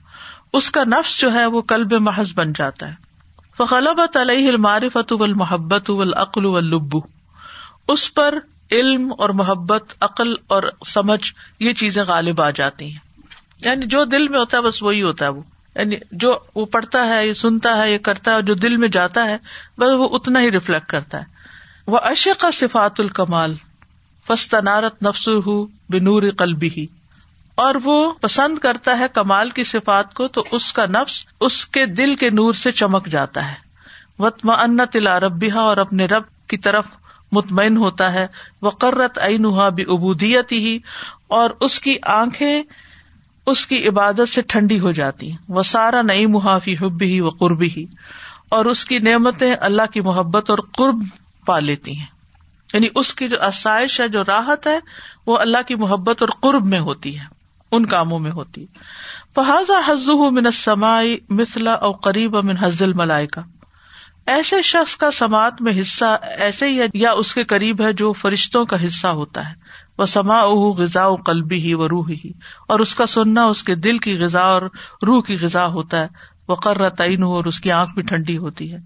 [0.53, 3.10] اس کا نفس جو ہے وہ کلب محض بن جاتا ہے۔
[3.57, 6.97] فغلبت علیہ المعرفت والمحبت والعقل واللب.
[7.87, 8.39] اس پر
[8.71, 12.99] علم اور محبت، عقل اور سمجھ، یہ چیزیں غالب آ جاتی ہیں.
[13.65, 15.41] یعنی جو دل میں ہوتا ہے بس وہی ہوتا ہے وہ.
[15.75, 19.25] یعنی جو وہ پڑھتا ہے، یہ سنتا ہے، یہ کرتا ہے جو دل میں جاتا
[19.25, 19.37] ہے،
[19.77, 21.23] بس وہ اتنا ہی ریفلیکٹ کرتا ہے.
[21.87, 23.55] وہ اشق صفات الکمال
[24.27, 26.87] فستنارت نفس ہُ بنور قلبی ہی
[27.55, 31.85] اور وہ پسند کرتا ہے کمال کی صفات کو تو اس کا نفس اس کے
[31.85, 33.55] دل کے نور سے چمک جاتا ہے۔
[34.19, 36.87] وط ان تلا ربیہ اور اپنے رب کی طرف
[37.31, 38.27] مطمئن ہوتا ہے۔
[38.61, 39.19] وہ قرت
[39.73, 40.79] بھی ابودیت ہی
[41.27, 42.63] اور اس کی آنکھیں
[43.45, 47.67] اس کی عبادت سے ٹھنڈی ہو جاتی وہ سارا نئی محافی حب ہی و قربی
[47.77, 47.85] ہی
[48.49, 51.03] اور اس کی نعمتیں اللہ کی محبت اور قرب
[51.45, 52.05] پا لیتی ہیں۔
[52.73, 54.79] یعنی اس کی جو آسائش ہے، جو راحت ہے،
[55.27, 57.40] وہ اللہ کی محبت اور قرب میں ہوتی ہے۔
[57.71, 58.65] ان کاموں میں ہوتی۔
[59.35, 63.41] فہذا حز من سمائی مثلا اور قریب من حزل ملائے کا
[64.27, 68.65] ایسے شخص کا سماعت میں حصہ ایسے ہی یا اس کے قریب ہے جو فرشتوں
[68.65, 69.53] کا حصہ ہوتا ہے۔
[69.97, 72.31] وہ سما اہ غذا قلبی ہی و روح ہی
[72.67, 74.61] اور اس کا سننا، اس کے دل کی غذا اور
[75.05, 76.07] روح کی غذا ہوتا ہے۔
[76.49, 78.77] وقر تعین ہو اور اس کی آنکھ بھی ٹھنڈی ہوتی ہے۔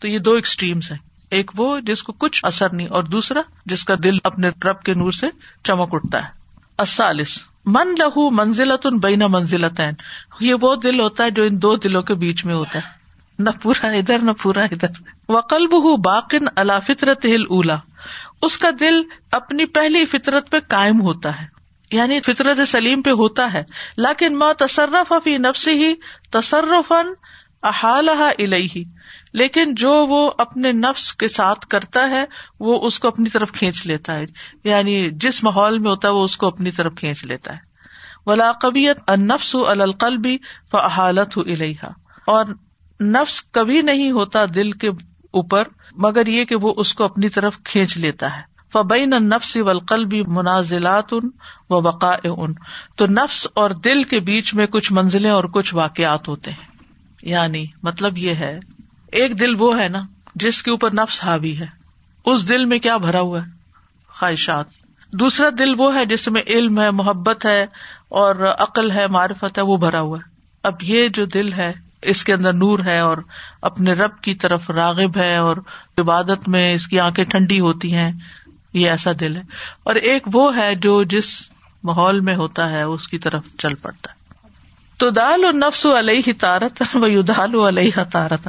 [0.00, 0.98] تو یہ دو ایکسٹریمس ہیں۔
[1.30, 4.94] ایک وہ جس کو کچھ اثر نہیں، اور دوسرا جس کا دل اپنے رب کے
[4.94, 5.26] نور سے
[5.62, 6.28] چمک اٹھتا ہے۔
[6.78, 9.80] اسالس من لہو منزلت ان بینا منزلت
[10.40, 13.04] یہ وہ دل ہوتا ہے جو ان دو دلوں کے بیچ میں ہوتا ہے۔
[13.38, 14.88] نہ پورا ادھر، نہ پورا ادھر۔
[15.28, 17.76] وقلب ہُو باقن اللہ فطرت ہل اولا
[18.42, 19.02] اس کا دل
[19.32, 21.46] اپنی پہلی فطرت پہ قائم ہوتا ہے۔
[21.90, 23.64] یعنی فطرت سلیم پہ ہوتا ہے۔
[23.96, 25.94] لیکن ماں تصرف فی نفسی ہی
[26.30, 26.92] تصرف
[27.62, 28.84] احال الہی
[29.34, 32.24] لیکن جو وہ اپنے نفس کے ساتھ کرتا ہے،
[32.60, 34.24] وہ اس کو اپنی طرف کھینچ لیتا ہے۔
[34.64, 37.58] یعنی جس ماحول میں ہوتا ہے، وہ اس کو اپنی طرف کھینچ لیتا ہے۔
[38.26, 40.38] ولا قبیت النفس القلبی
[40.70, 41.88] فحالت الحا
[42.26, 42.44] اور
[43.00, 45.62] نفس کبھی نہیں ہوتا دل کے اوپر،
[45.92, 51.12] مگر یہ کہ وہ اس کو اپنی طرف کھینچ لیتا ہے۔ فبین نفس والقلب منازلات
[51.12, 51.30] ان
[51.70, 52.52] و بقاء ان
[52.96, 56.74] تو نفس اور دل کے بیچ میں کچھ منزلیں اور کچھ واقعات ہوتے ہیں۔
[57.22, 58.58] یعنی مطلب یہ ہے
[59.14, 60.02] ایک دل وہ ہے نا
[60.34, 61.66] جس کے اوپر نفس حاوی ہے۔
[62.26, 63.50] اس دل میں کیا بھرا ہوا ہے؟
[64.08, 64.66] خواہشات۔
[65.12, 67.66] دوسرا دل وہ ہے جس میں علم ہے، محبت ہے
[68.08, 70.30] اور عقل ہے، معرفت ہے، وہ بھرا ہوا ہے۔
[70.62, 73.18] اب یہ جو دل ہے، اس کے اندر نور ہے اور
[73.62, 75.56] اپنے رب کی طرف راغب ہے اور
[75.98, 78.12] عبادت میں اس کی آنکھیں ٹھنڈی ہوتی ہیں۔
[78.72, 79.42] یہ ایسا دل ہے۔
[79.82, 81.52] اور ایک وہ ہے جو جس
[81.82, 84.13] ماحول میں ہوتا ہے، اس کی طرف چل پڑتا ہے۔
[84.96, 88.48] تو دال و نفس علیہ تارت و دال علیہ تارت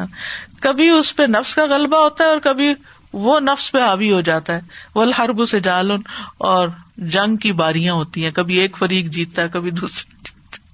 [0.60, 2.74] کبھی اس پہ نفس کا غلبہ ہوتا ہے اور کبھی
[3.14, 4.62] وہ نفس پہ حاوی ہو جاتا ہے۔
[4.96, 6.00] وہ ہرب سے جالن
[6.38, 10.66] اور جنگ کی باریاں ہوتی ہیں۔ کبھی ایک فریق جیتتا ہے، کبھی دوسرا جیتتا ہے۔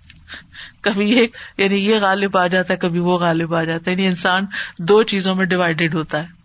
[0.82, 4.08] کبھی ایک یعنی یہ غالب آ جاتا ہے، کبھی وہ غالب آ جاتا ہے۔ یعنی
[4.08, 4.46] انسان
[4.80, 6.41] دو چیزوں میں ڈیوائڈیڈ ہوتا ہے۔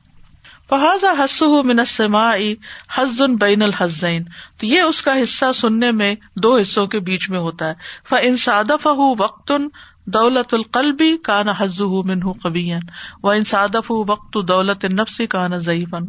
[0.69, 2.31] فہذا حس منسما
[2.97, 4.25] حز بین الحزین
[4.59, 7.75] تو یہ اس کا حصہ سننے میں دو حصوں کے بیچ میں ہوتا ہے۔
[8.09, 8.89] ف انساد فہ
[9.19, 9.53] وقت
[10.05, 12.73] دولت القلبی کان حز من کبی
[13.23, 16.05] و انصادف وقت دولت نفسی کان ضعیفن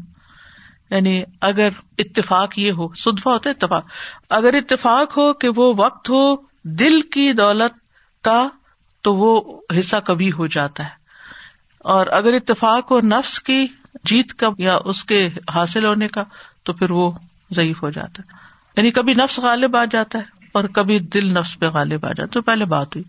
[0.89, 3.85] یعنی اگر اتفاق یہ ہو سدفا ہوتا ہے، اتفاق۔
[4.29, 7.79] اگر اتفاق ہو کہ وہ وقت ہو دل کی دولت
[8.23, 8.47] کا
[9.01, 10.89] تو وہ حصہ کبھی ہو جاتا ہے۔
[11.79, 13.67] اور اگر اتفاق ہو نفس کی
[14.03, 16.23] جیت کا یا اس کے حاصل ہونے کا
[16.63, 17.11] تو پھر وہ
[17.51, 21.59] ضعیف ہو جاتا ہے۔ یعنی کبھی نفس غالب آ جاتا ہے اور کبھی دل نفس
[21.59, 23.03] پہ غالب آ جاتا ہے۔ پہلے بات ہوئی۔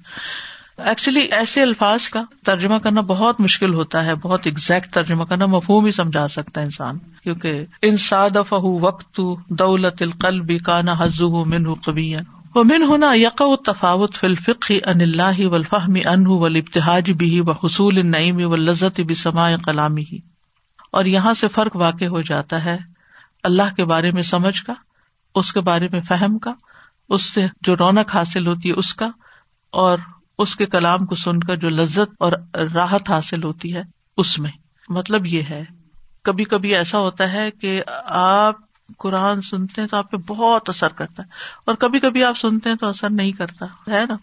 [0.79, 5.85] ایکچولی ایسے الفاظ کا ترجمہ کرنا بہت مشکل ہوتا ہے، بہت ایگزیکٹ ترجمہ کرنا مفہوم
[5.85, 11.75] ہی سمجھا سکتا ہے انسان۔ کیونکہ انساد فہ وقت دولت القل بھی کانا حز من
[11.75, 12.15] قبی
[12.55, 17.41] وہ من ہونا یق و تفاوت فلفق ان اللہ و الفہم ان و ابتحاج بھی
[17.41, 19.15] و حصول نعیم و لذت بھی
[19.65, 20.19] کلامی ہی
[20.93, 22.77] اور یہاں سے فرق واقع ہو جاتا ہے
[23.45, 24.75] اللہ کے بارے میں سمجھ کا،
[25.35, 26.53] اس کے بارے میں فہم کا،
[27.09, 29.11] اس سے جو رونق حاصل ہوتی ہے اس کا،
[29.73, 29.99] اور
[30.39, 32.33] اس کے کلام کو سن کر جو لذت اور
[32.75, 33.83] راحت حاصل ہوتی ہے
[34.19, 34.51] اس میں۔
[34.89, 35.63] مطلب یہ ہے،
[36.25, 38.57] کبھی کبھی ایسا ہوتا ہے کہ آپ
[38.99, 41.29] قرآن سنتے ہیں تو آپ پہ بہت اثر کرتا ہے،
[41.67, 44.17] اور کبھی کبھی آپ سنتے ہیں تو اثر نہیں کرتا، ہے نا؟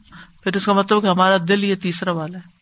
[0.43, 2.54] پھر اس کا مطلب کہ ہمارا دل یہ تیسرا والا ہے۔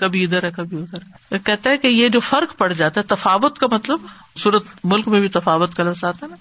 [0.00, 3.06] کبھی ادھر ہے، کبھی ادھر ہے۔ کہتا ہے کہ یہ جو فرق پڑ جاتا ہے،
[3.06, 4.00] تفاوت کا مطلب
[4.36, 6.36] سورت ملک میں بھی تفاوت کا لفظ آتا ہے نا۔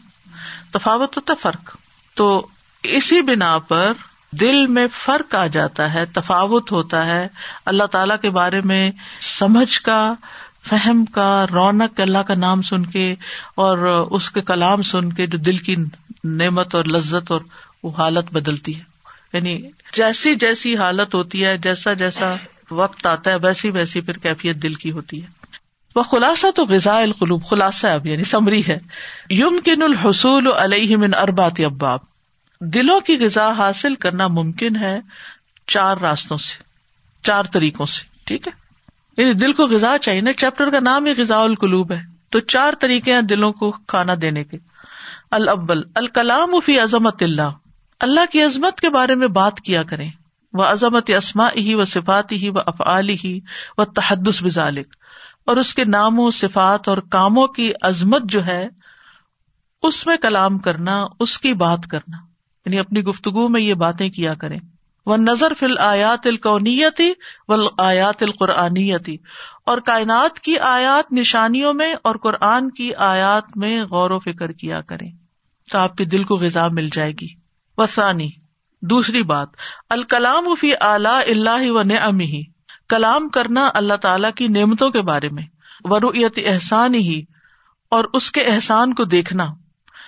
[0.72, 1.78] تفاوت ہوتا ہے فرق۔
[2.14, 2.48] تو
[2.84, 3.94] اسی بنا پر
[4.32, 7.28] دل میں فرق آ جاتا ہے، تفاوت ہوتا ہے۔
[7.66, 8.92] اللہ تعالی کے بارے میں
[9.22, 10.14] سمجھ کا،
[10.70, 13.16] فہم کا، رونق اللہ کا نام سن کے
[13.56, 13.78] اور
[14.12, 15.76] اس کے کلام سن کے جو دل کی
[16.24, 17.42] نعمت اور لذت اور
[17.84, 18.82] وہ حالت بدلتی ہے۔
[19.34, 19.62] یعنی
[19.94, 22.36] جیسی جیسی حالت ہوتی ہے، جیسا جیسا
[22.72, 25.28] وقت آتا ہے، ویسی ویسی پھر کیفیت دل کی ہوتی ہے۔
[25.96, 28.78] وہ خلاصہ تو غذا القلوب، خلاصہ اب یعنی سمری ہے۔
[29.30, 32.00] یم کن الحصول علیہ من اربات اباب
[32.62, 35.00] دلوں کی غذا حاصل کرنا ممکن ہے
[35.68, 36.64] چار راستوں سے،
[37.24, 38.54] چار طریقوں سے، ٹھیک ہے؟
[39.18, 42.74] یعنی دل کو غذا چاہیے نا، چیپٹر کا نام ہی غذا القلوب ہے۔ تو چار
[42.80, 44.58] طریقے ہیں دلوں کو کھانا دینے کے۔
[45.32, 47.52] البل الکلام فی عظمت اللہ۔
[48.00, 50.12] اللہ کی عظمت کے بارے میں بات کیا کریں۔
[50.58, 53.40] وہ عظمت اسما ہی و صفات ہی و افعال ہی
[53.78, 54.96] و تحدس بزالک
[55.46, 58.68] اور اس کے ناموں، صفات اور کاموں کی عظمت جو ہے،
[59.84, 62.18] اس میں کلام کرنا، اس کی بات کرنا۔
[62.66, 64.60] یعنی اپنی گفتگو میں یہ باتیں کیا کریں۔
[65.06, 67.14] وہ نظر فل آیات القونیتی
[67.48, 69.18] و آیات القرآنیتی
[69.66, 74.82] اور کائنات کی آیات، نشانیوں میں اور قرآن کی آیات میں غور و فکر کیا
[74.82, 75.12] کریں۔
[75.72, 77.28] تو آپ کے دل کو غذا مل جائے گی۔
[77.78, 78.30] وسانی
[78.82, 79.48] دوسری بات،
[79.90, 82.44] الکلام فی اعلی اللہ و نعم ہی
[82.90, 85.44] کلام کرنا اللہ تعالی کی نعمتوں کے بارے میں
[85.84, 87.22] ورویت احسان ہی
[87.92, 89.46] اور اس کے احسان کو دیکھنا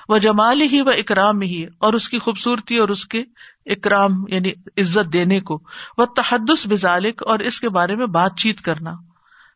[0.10, 3.24] وہ جمال ہی و اکرام ہی اور اس کی خوبصورتی اور اس کے
[3.66, 5.60] اکرام یعنی عزت دینے کو
[5.98, 8.94] وہ تحدس بزالک اور اس کے بارے میں بات چیت کرنا،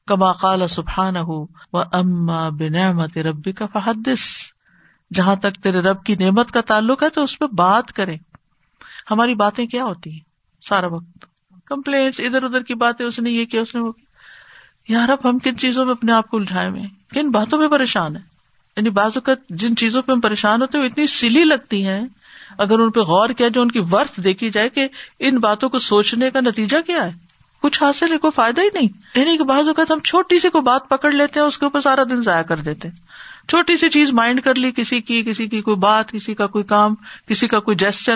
[0.08, 1.42] کما قال سبحان ہو
[1.74, 4.28] و اما بنعمت ربی کا فحدث۔
[5.12, 8.16] جہاں تک تیرے رب کی نعمت کا تعلق ہے تو اس پہ بات کرے
[9.12, 10.20] ہماری باتیں کیا ہوتی ہیں
[10.70, 11.26] سارا وقت؟
[11.66, 13.92] کمپلینٹ ادھر ادھر کی باتیں، اس نے یہ کیا، اس نے وہ
[14.88, 18.16] یار اب ہم کن چیزوں میں اپنے آپ کو الجھائے ہوئے کن باتوں میں پریشان
[18.16, 18.22] ہے
[18.78, 22.02] یعنی بعض اوقات جن چیزوں پہ ہم پریشان ہوتے ہیں وہ اتنی سلی لگتی ہیں،
[22.58, 24.88] اگر ان پہ غور کیا جو ان کی ورتھ دیکھی جائے کہ
[25.20, 27.12] ان باتوں کو سوچنے کا نتیجہ کیا ہے۔
[27.62, 30.62] کچھ حاصل ہے، کوئی فائدہ ہی نہیں۔ یعنی کہ بعض اوقات ہم چھوٹی سی کوئی
[30.62, 32.96] بات پکڑ لیتے ہیں، اس کے اوپر سارا دن ضائع کر دیتے ہیں۔
[33.50, 36.64] چھوٹی سی چیز مائنڈ کر لی، کسی کی کسی کی کوئی بات، کسی کا کوئی
[36.64, 36.96] کام،
[37.28, 38.16] کسی کا کوئی جیسچر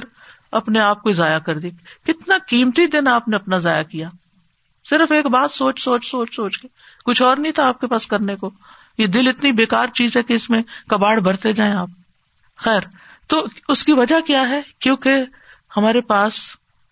[0.54, 1.70] اپنے آپ کو ضائع کر دی
[2.04, 4.10] کتنا قیمتی دن آپ نے اپنا ضائع کیا
[4.86, 6.68] صرف ایک بات سوچ سوچ سوچ سوچ کے
[7.06, 8.52] کچھ اور نہیں تھا آپ کے پاس کرنے کو
[8.98, 11.90] یہ دل اتنی بےکار چیز ہے کہ اس میں کباڑ بھرتے جائیں آپ
[12.56, 12.82] خیر
[13.28, 15.24] تو اس کی وجہ کیا ہے کیونکہ
[15.78, 16.34] ہمارے پاس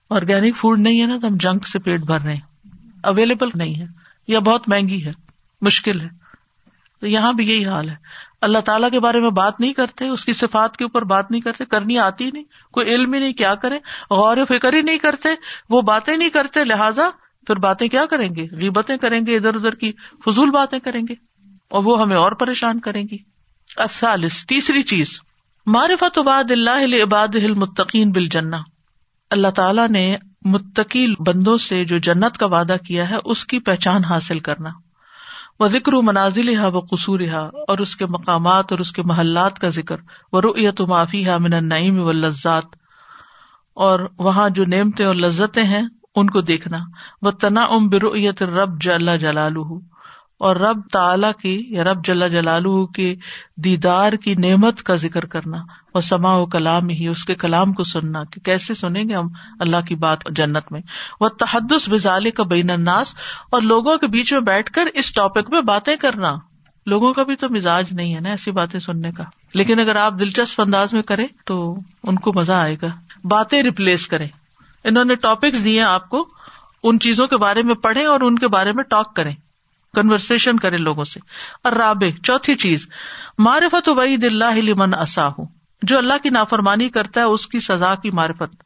[0.09, 2.71] آرگینک فوڈ نہیں ہے نا تو ہم جنک سے پیٹ بھر رہے ہیں
[3.03, 3.85] اویلیبل نہیں ہے
[4.27, 5.11] یا بہت مہنگی ہے
[5.61, 6.07] مشکل ہے
[7.01, 7.95] تو یہاں بھی یہی حال ہے
[8.41, 11.41] اللہ تعالیٰ کے بارے میں بات نہیں کرتے، اس کی صفات کے اوپر بات نہیں
[11.41, 13.77] کرتے، کرنی آتی نہیں، کوئی علم ہی نہیں، کیا کرے
[14.09, 15.29] غور و فکر ہی نہیں کرتے،
[15.69, 17.09] وہ باتیں نہیں کرتے، لہٰذا
[17.47, 19.91] پھر باتیں کیا کریں گے؟ غیبتیں کریں گے، ادھر ادھر کی
[20.25, 21.13] فضول باتیں کریں گے،
[21.69, 23.17] اور وہ ہمیں اور پریشان کریں گی۔
[24.47, 25.19] تیسری چیز،
[25.67, 28.57] معرفت عباد اللہ عباد المتقین بل جنا
[29.31, 30.15] اللہ تعالیٰ نے
[30.45, 34.69] متقی بندوں سے جو جنت کا وعدہ کیا ہے، اس کی پہچان حاصل کرنا۔
[35.59, 39.03] وہ ذکر و منازل ہا و قصور ہا اور اس کے مقامات اور اس کے
[39.03, 39.95] محلات کا ذکر
[40.33, 42.65] وہ رویت و معافی ہا من النعیم و لذات
[43.73, 45.81] اور وہاں جو نعمتیں اور لذتیں ہیں،
[46.15, 46.77] ان کو دیکھنا۔
[47.21, 49.55] وہ تنا ام برویت رب جل جلال
[50.37, 52.63] اور رب تعلی کی یا رب جل جلال
[52.95, 53.15] کے
[53.57, 55.57] دیدار کی نعمت کا ذکر کرنا
[55.95, 59.27] وہ سما و کلام ہی، اس کے کلام کو سننا کہ کیسے سنیں گے ہم
[59.59, 60.81] اللہ کی بات جنت میں۔
[61.19, 63.15] وہ تحدس بزالے کا بین الناس
[63.51, 66.35] اور لوگوں کے بیچ میں بیٹھ کر اس ٹاپک میں باتیں کرنا۔
[66.85, 69.23] لوگوں کا بھی تو مزاج نہیں ہے نا ایسی باتیں سننے کا۔
[69.53, 72.87] لیکن اگر آپ دلچسپ انداز میں کریں تو ان کو مزہ آئے گا۔
[73.23, 74.27] باتیں ریپلیس کریں۔
[74.83, 76.27] انہوں نے ٹاپکس دیے آپ کو،
[76.83, 79.35] ان چیزوں کے بارے میں پڑھے اور ان کے بارے میں ٹاک کریں۔
[79.95, 81.19] کنورسن کرے لوگوں سے۔
[81.63, 82.87] اور رابع، چوتھی چیز،
[83.37, 85.41] معرفت وعید اللہ لمن اصاہ
[85.81, 88.63] جو اللہ کی نافرمانی کرتا ہے، اس کی سزا کی معرفت۔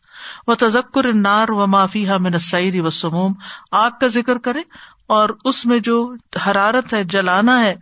[0.47, 3.33] وہ تذکر انار و معافی من نسائی و سموم
[3.71, 4.59] آگ کا ذکر کرے
[5.07, 6.13] اور اس میں جو
[6.45, 7.75] حرارت ہے، جلانا ہے،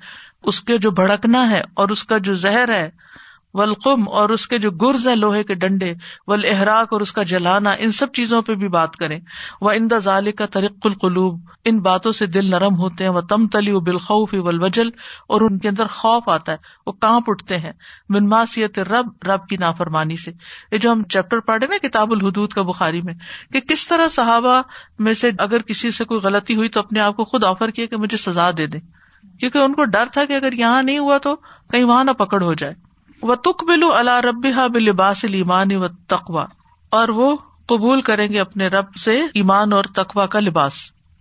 [0.43, 2.89] اس کے جو بھڑکنا ہے اور اس کا جو زہر ہے
[3.57, 5.93] ولقم اور اس کے جو گرز ہے لوہے کے ڈنڈے
[6.27, 9.19] ول احراق اور اس کا جلانا، ان سب چیزوں پہ بھی بات کریں۔
[9.61, 13.47] وہ ان ظال کا ترق القلوب، ان باتوں سے دل نرم ہوتے ہیں۔ وہ تم
[13.47, 14.87] تلی و بالخوف ولوجل
[15.29, 17.71] اور ان کے اندر خوف آتا ہے، وہ کانپ اٹھتے ہیں۔
[18.09, 20.31] منماسیت رب رب کی نافرمانی سے۔
[20.71, 23.13] یہ جو ہم چیپٹر پڑھے نا کتاب الحدود کا بخاری میں،
[23.53, 24.61] کہ کس طرح صحابہ
[24.99, 27.85] میں سے اگر کسی سے کوئی غلطی ہوئی تو اپنے آپ کو خود آفر کیا
[27.85, 28.79] کہ مجھے سزا دے دیں
[29.39, 31.35] کیونکہ ان کو ڈر تھا کہ اگر یہاں نہیں ہوا تو
[31.71, 32.86] کہیں وہاں نہ پکڑ ہو جائے۔
[33.21, 36.45] وہ تک بلو اللہ رب بلباس ایمان و تقوا
[36.89, 40.73] اور وہ قبول کریں گے اپنے رب سے ایمان اور تقوا کا لباس۔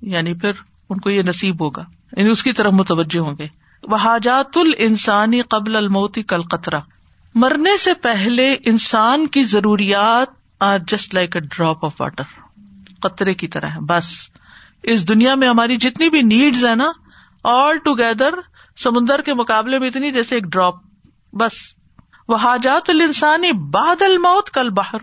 [0.03, 0.51] یعنی پھر
[0.91, 1.85] ان کو یہ نصیب ہوگا۔
[2.17, 3.47] یعنی اس کی طرف متوجہ ہوں گے۔
[3.83, 6.81] وہ حاجات ال انسانی قبل الموتی کل قطرہ
[7.35, 10.29] مرنے سے پہلے انسان کی ضروریات
[10.61, 12.23] are just like a drop of water
[13.01, 14.31] قطرے کی طرح ہے بس۔
[14.83, 16.93] اس دنیا میں ہماری جتنی بھی نیڈز ہے نا
[17.45, 18.35] آل ٹوگیدر
[18.77, 20.75] سمندر کے مقابلے میں اتنی، جیسے ایک ڈراپ
[21.33, 21.53] بس۔
[22.29, 24.99] وہ حاجات السانی باد الموت کل باہر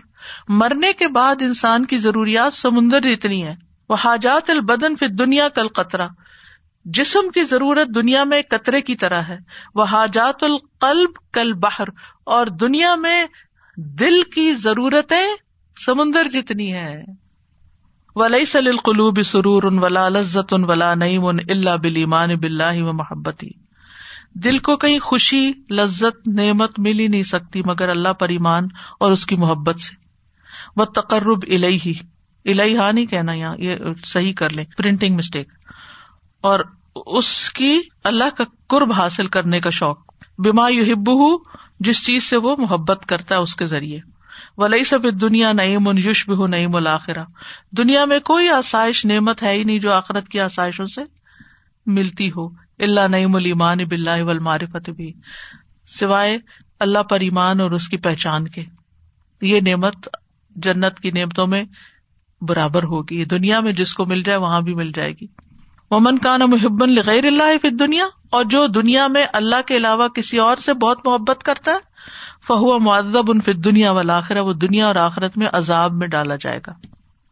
[0.48, 3.54] مرنے کے بعد انسان کی ضروریات سمندر اتنی ہے
[3.88, 6.08] وہ حاجات البدن پھر دنیا کل قطرہ۔
[6.84, 9.38] جسم کی ضرورت دنیا میں قطرے کی طرح ہے۔
[9.74, 11.84] وہ حاجات القلب کل باہر
[12.24, 13.24] اور دنیا میں
[13.76, 15.26] دل کی ضرورتیں
[15.86, 17.02] سمندر جتنی ہے
[18.16, 22.92] ولی سل القلوب سرور ان ولا لذت ان ولا نعیم ان اللہ بلیمان بلّہ و
[22.92, 23.63] محبتی۔
[24.34, 28.64] دل کو کہیں خوشی، لذت، نعمت مل ہی نہیں سکتی مگر اللہ پر ایمان
[29.00, 29.96] اور اس کی محبت سے۔
[30.76, 31.92] وہ تقرب الہی
[32.44, 35.52] الہی ہاں نہیں کہنا یہاں، یہ صحیح کر لیں۔ پرنٹنگ مسٹیک
[36.40, 36.60] اور
[36.94, 39.98] اس کی اللہ کا قرب حاصل کرنے کا شوق۔
[40.38, 41.10] بیما یو ہب
[41.80, 43.98] جس چیز سے وہ محبت کرتا ہے اس کے ذریعے۔
[44.56, 47.24] ولی سب دنیا نعیم ان یوش بہ نعیم الآخرہ
[47.70, 51.00] دنیا میں کوئی آسائش، نعمت ہے ہی نہیں جو آخرت کی آسائشوں سے
[51.86, 55.12] ملتی ہو۔ اللہ نعیم المان بلّہ و معرفت بھی۔
[55.86, 56.38] سوائے
[56.80, 58.62] اللہ پر ایمان اور اس کی پہچان کے۔
[59.42, 60.08] یہ نعمت
[60.56, 61.64] جنت کی نعمتوں میں
[62.40, 65.26] برابر ہوگی۔ دنیا میں جس کو مل جائے وہاں بھی مل جائے گی۔
[66.22, 70.38] کا نا محبن غیر اللہ فی دنیا اور جو دنیا میں اللہ کے علاوہ کسی
[70.38, 71.76] اور سے بہت محبت کرتا ہے،
[72.46, 76.58] فہو معذب ان فت دنیا والا وہ دنیا اور آخرت میں عذاب میں ڈالا جائے
[76.66, 76.72] گا۔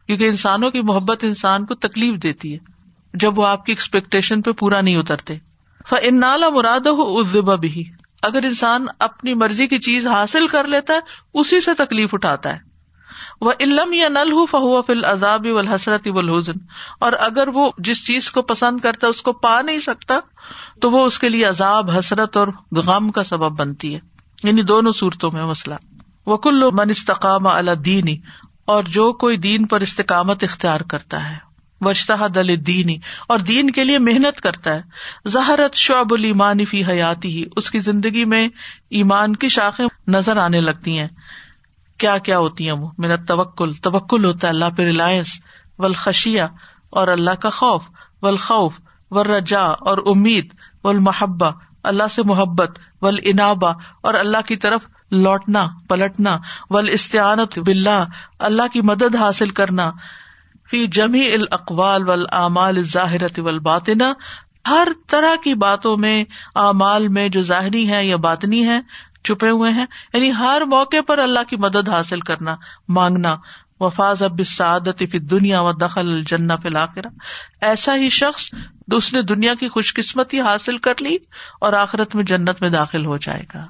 [0.07, 2.72] کیونکہ انسانوں کی محبت انسان کو تکلیف دیتی ہے۔
[3.13, 5.37] جب وہ آپ کی ایکسپیکٹیشن پہ پورا نہیں اترتے۔
[6.01, 7.83] ان نالا مراد ہو بھی
[8.21, 10.99] اگر انسان اپنی مرضی کی چیز حاصل کر لیتا ہے،
[11.33, 12.59] اسی سے تکلیف اٹھاتا ہے۔
[13.41, 16.07] وہ علم یا نل ہو فہو فل عذاب و حسرت
[16.99, 20.19] اور اگر وہ جس چیز کو پسند کرتا ہے، اس کو پا نہیں سکتا،
[20.81, 23.99] تو وہ اس کے لیے عذاب، حسرت اور غم کا سبب بنتی ہے۔
[24.43, 25.75] یعنی دونوں صورتوں میں مسئلہ۔
[26.25, 28.17] وہ کلو من استقام اللہ دینی
[28.65, 31.52] اور جو کوئی دین پر استقامت اختیار کرتا ہے۔
[31.85, 34.81] وشتہ دل دینی اور دین کے لیے محنت کرتا ہے۔
[35.25, 38.47] زہرت شعب المانی فی حیاتی ہی، اس کی زندگی میں
[38.89, 41.07] ایمان کی شاخیں نظر آنے لگتی ہیں۔
[41.97, 45.39] کیا کیا ہوتی ہیں وہ؟ میرا توکل توکل ہوتا ہے اللہ پہ ریلائنس
[45.77, 46.45] ولخشیا
[46.89, 47.83] اور اللہ کا خوف
[48.21, 48.79] ولخوف
[49.11, 50.53] و اور امید
[50.83, 51.49] و المحبا
[51.83, 53.71] اللہ سے محبت ول انابا
[54.01, 56.37] اور اللہ کی طرف لوٹنا، پلٹنا
[56.69, 58.03] ول استعانت بلّہ
[58.39, 59.91] اللہ کی مدد حاصل کرنا۔
[60.73, 63.59] فی جمی الاقوال ول اعمال ظاہرت ول
[64.67, 66.23] ہر طرح کی باتوں میں،
[66.55, 68.79] اعمال میں جو ظاہری ہے یا باطنی ہے
[69.23, 72.55] چھپے ہوئے ہیں۔ یعنی ہر موقع پر اللہ کی مدد حاصل کرنا،
[72.87, 73.35] مانگنا۔
[73.79, 77.07] وفاظ اب سعادت فی دنیا و دخل الجنہ فی الآخرہ
[77.61, 78.49] ایسا ہی شخص
[78.91, 81.17] اس نے دنیا کی خوش قسمتی حاصل کر لی
[81.61, 83.65] اور آخرت میں جنت میں داخل ہو جائے گا۔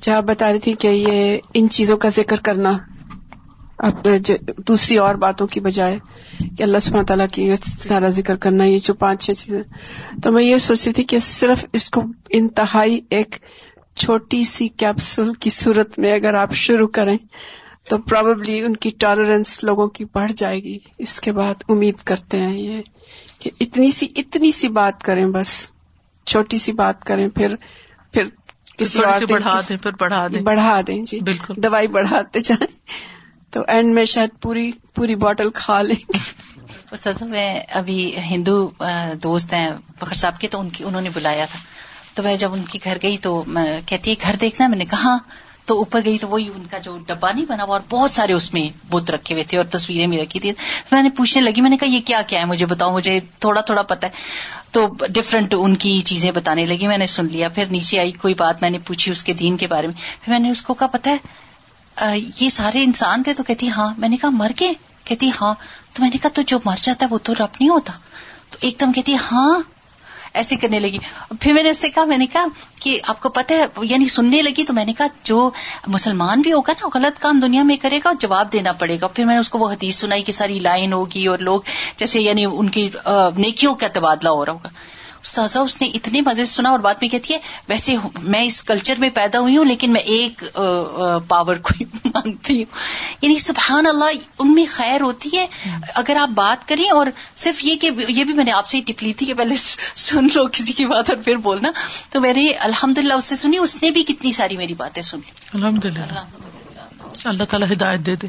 [0.00, 2.72] جہاں آپ بتا رہی تھی کہ یہ ان چیزوں کا ذکر کرنا
[3.78, 4.08] اب
[4.68, 5.98] دوسری اور باتوں کی بجائے
[6.58, 9.62] کہ اللہ سب تعالیٰ کی سارا ذکر کرنا یہ جو پانچ چھ چیزیں۔
[10.22, 13.36] تو میں یہ سوچ رہی تھی کہ صرف اس کو انتہائی ایک
[13.94, 17.16] چھوٹی سی کیپسول کی صورت میں اگر آپ شروع کریں
[17.88, 22.40] تو پرابلی ان کی ٹالرنس لوگوں کی بڑھ جائے گی۔ اس کے بعد امید کرتے
[22.40, 22.82] ہیں یہ
[23.38, 25.72] کہ اتنی سی اتنی سی بات کریں بس
[26.26, 27.54] چھوٹی سی بات کریں پھر
[28.12, 28.22] پھر
[28.78, 32.77] کسی اور بڑھا دیں پھر بڑھا دیں۔ بڑھا دیں جی۔ بالکل۔ دوائی بڑھاتے جائیں۔
[33.50, 36.18] تو اینڈ میں شاید پوری پوری بوٹل کھا لیں۔ گے
[36.90, 38.70] استاذ، میں ابھی ہندو
[39.22, 39.70] دوست ہیں
[40.00, 41.58] فخر صاحب کے، تو ان کی، انہوں نے بلایا تھا۔
[42.14, 44.84] تو میں جب ان کے گھر گئی تو میں کہتی ہے گھر دیکھنا، میں نے
[44.84, 45.16] کہا،
[45.64, 48.32] تو اوپر گئی تو وہی ان کا جو ڈبا نہیں بنا ہوا، اور بہت سارے
[48.32, 50.52] اس میں بت رکھے ہوئے تھے اور تصویریں بھی رکھی تھی۔
[50.92, 53.60] میں نے پوچھنے لگی، میں نے کہا، یہ کیا کیا ہے؟ مجھے بتاؤ، مجھے تھوڑا
[53.60, 54.12] تھوڑا پتا ہے۔
[54.70, 58.34] تو ڈفرنٹ ان کی چیزیں بتانے لگی، میں نے سن لیا۔ پھر نیچے آئی، کوئی
[58.34, 59.94] بات میں نے پوچھی اس کے دین کے بارے میں۔
[60.24, 61.16] پھر میں نے اس کو کہا پتا ہے
[62.36, 64.72] یہ سارے انسان تھے تو کہتی ہاں میں نے کہا، مر گئے؟
[65.04, 65.54] کہتی ہاں
[65.92, 67.92] تو میں نے کہا، تو جو مر جاتا ہے وہ تو رب نہیں ہوتا۔
[68.50, 69.58] تو ایک دم کہتی ہاں
[70.34, 70.98] ایسے کرنے لگی۔
[71.40, 72.44] پھر میں نے اس سے کہا، میں نے کہا
[72.80, 75.50] کہ آپ کو پتا ہے یعنی سننے لگی تو میں نے کہا، جو
[75.86, 79.06] مسلمان بھی ہوگا نا غلط کام دنیا میں کرے گا اور جواب دینا پڑے گا۔
[79.06, 81.60] پھر میں نے اس کو وہ حدیث سنائی کہ ساری لائن ہوگی اور لوگ
[81.96, 82.90] جیسے یعنی ان کی
[83.36, 84.68] نیکیوں کا تبادلہ ہو رہا ہوگا۔
[85.28, 88.64] استاذہ اس نے اتنے مزے سے سنا اور بات میں کہتی ہے ویسے میں اس
[88.64, 90.44] کلچر میں پیدا ہوئی ہوں لیکن میں ایک
[91.28, 92.64] پاور کو مانگتی ہوں۔
[93.22, 94.04] یعنی سبحان اللہ
[94.38, 95.46] ان میں خیر ہوتی ہے۔
[95.94, 97.06] اگر آپ بات کریں اور
[97.36, 99.54] صرف یہ کہ یہ بھی میں نے آپ سے ٹپ لی تھی کہ پہلے
[99.94, 101.70] سن لو کسی کی بات اور پھر بولنا۔
[102.10, 105.02] تو میں نے الحمد للہ اس سے سنی اس نے بھی کتنی ساری میری باتیں
[105.02, 106.24] سنی۔ الحمد للہ
[107.24, 108.26] اللہ تعالیٰ ہدایت دے دے۔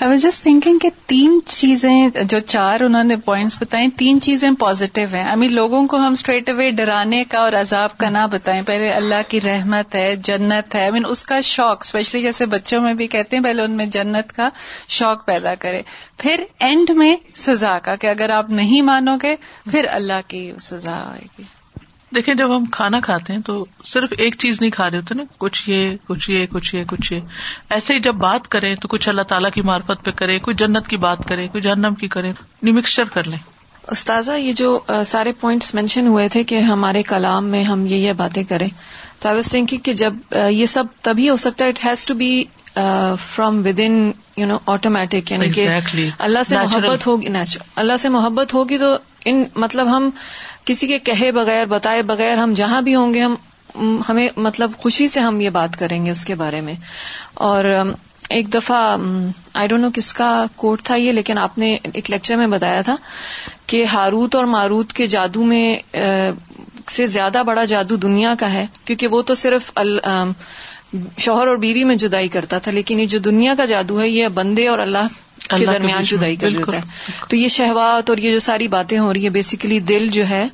[0.00, 4.50] آئی واز جسٹ تھنکنگ کہ تین چیزیں جو چار انہوں نے پوائنٹس بتائیں، تین چیزیں
[4.58, 8.26] پازیٹیو ہیں۔ آئی مین لوگوں کو ہم اسٹریٹ اوے ڈرانے کا اور عذاب کا نہ
[8.32, 12.46] بتائیں۔ پہلے اللہ کی رحمت ہے، جنت ہے۔ آئی مین اس کا شوق اسپیشلی جیسے
[12.46, 14.48] بچوں میں بھی کہتے ہیں، پہلے ان میں جنت کا
[14.88, 15.82] شوق پیدا کرے۔
[16.18, 19.36] پھر اینڈ میں سزا کا کہ اگر آپ نہیں مانو گے،
[19.70, 21.59] پھر اللہ کی سزا آئے گی۔
[22.14, 25.22] دیکھیں جب ہم کھانا کھاتے ہیں تو صرف ایک چیز نہیں کھا رہے ہوتے نا
[25.38, 27.20] کچھ یہ کچھ یہ کچھ یہ کچھ یہ۔
[27.70, 30.88] ایسے ہی جب بات کریں تو کچھ اللہ تعالیٰ کی مارفت پہ کرے کوئی جنت
[30.88, 32.32] کی بات کرے کوئی جہنم کی کرے
[32.62, 33.38] مکسچر کر لیں۔
[33.90, 38.12] استاذہ یہ جو سارے پوائنٹس مینشن ہوئے تھے کہ ہمارے کلام میں ہم یہ یہ
[38.12, 38.68] باتیں کریں۔
[39.18, 40.14] تو آئی واز تھنکنگ کہ جب
[40.50, 42.44] یہ سب تبھی ہو سکتا ہے it has to be
[43.34, 45.68] from within you know automatic یعنی کہ
[46.18, 50.10] اللہ سے محبت ہوگی نیچرل اللہ سے محبت ہوگی تو ان مطلب ہم
[50.64, 53.34] کسی کے کہے بغیر، بتائے بغیر ہم جہاں بھی ہوں گے، ہم،
[54.08, 56.74] ہمیں مطلب خوشی سے ہم یہ بات کریں گے اس کے بارے میں۔
[57.34, 57.64] اور،
[58.30, 58.96] ایک دفعہ
[59.54, 62.82] آئی ڈونٹ نو کس کا کوٹ تھا یہ، لیکن آپ نے ایک لیکچر میں بتایا
[62.82, 62.96] تھا
[63.66, 65.96] کہ ہاروت اور ماروت کے جادو میں
[66.88, 69.72] سے زیادہ بڑا جادو دنیا کا ہے، کیونکہ وہ تو صرف
[71.18, 74.28] شوہر اور بیوی میں جدائی کرتا تھا لیکن یہ جو دنیا کا جادو ہے یہ
[74.28, 75.06] بندے اور اللہ
[75.58, 76.80] کے درمیان جدائی کر دیتا ہے۔
[77.28, 80.46] تو یہ شہوات اور یہ جو ساری باتیں ہو رہی ہے بیسیکلی دل جو ہے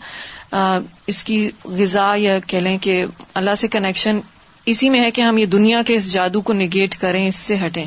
[1.07, 4.21] اس کی غذا یا کہہ لیں کہ اللہ سے کنیکشن
[4.67, 7.57] اسی میں ہے کہ ہم یہ دنیا کے اس جادو کو نگیٹ کریں اس سے
[7.67, 7.85] ہٹیں۔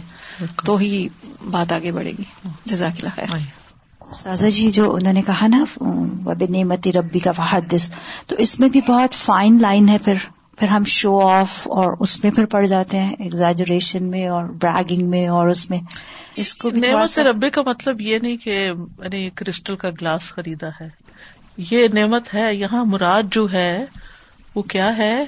[0.65, 1.07] تو ہی
[1.51, 2.23] بات آگے بڑھے گی۔
[2.65, 3.37] جزاک اللہ خیر۔
[4.15, 5.65] سازا جی جو انہوں نے کہا نا
[6.25, 7.89] وب نعمتی ربی کا فحدث
[8.27, 10.13] تو اس میں بھی بہت فائن لائن ہے پھر۔
[10.59, 15.09] پھر ہم شو آف اور اس میں پھر پڑ جاتے ہیں ایگزاجریشن میں اور بریگنگ
[15.09, 15.79] میں اور اس میں۔
[16.35, 20.67] اس کو نعمت ربی کا مطلب یہ نہیں کہ میں نے کرسٹل کا گلاس خریدا
[20.81, 20.87] ہے۔
[21.57, 23.85] یہ نعمت ہے یہاں مراد جو ہے
[24.55, 25.25] وہ کیا ہے؟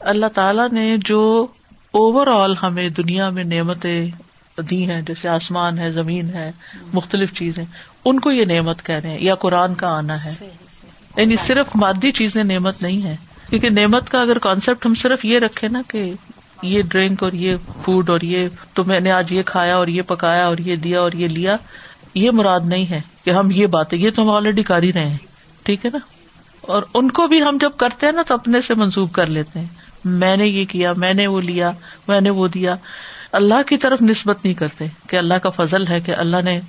[0.00, 1.46] اللہ تعالی نے جو
[1.90, 4.06] اوور آل ہمیں دنیا میں نعمتیں
[4.70, 6.52] دی ہیں جیسے آسمان ہے زمین ہے
[6.92, 7.64] مختلف چیزیں
[8.04, 10.48] ان کو یہ نعمت کہہ رہے ہیں یا قرآن کا آنا ہے۔
[11.16, 13.16] یعنی صرف مادی چیزیں نعمت نہیں ہے
[13.50, 16.12] کیونکہ نعمت کا اگر کانسیپٹ ہم صرف یہ رکھے نا کہ
[16.62, 20.02] یہ ڈرنک اور یہ فوڈ اور یہ تو میں نے آج یہ کھایا اور یہ
[20.02, 21.56] پکایا اور یہ دیا اور یہ لیا،
[22.14, 25.10] یہ مراد نہیں ہے کہ ہم یہ باتیں، یہ تو ہم آلریڈی کر ہی رہے
[25.10, 25.16] ہیں،
[25.62, 25.98] ٹھیک ہے نا؟
[26.60, 29.58] اور ان کو بھی ہم جب کرتے ہیں نا تو اپنے سے منسوخ کر لیتے
[29.58, 29.66] ہیں۔
[30.04, 31.70] میں نے یہ کیا، میں نے وہ لیا،
[32.08, 32.74] میں نے وہ دیا۔
[33.32, 36.60] اللہ کی طرف نسبت نہیں کرتے کہ اللہ کا فضل ہے کہ اللہ نے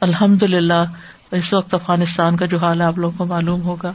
[0.00, 0.84] الحمد للہ
[1.30, 3.92] اس وقت افغانستان کا جو حال ہے آپ لوگوں کو معلوم ہوگا۔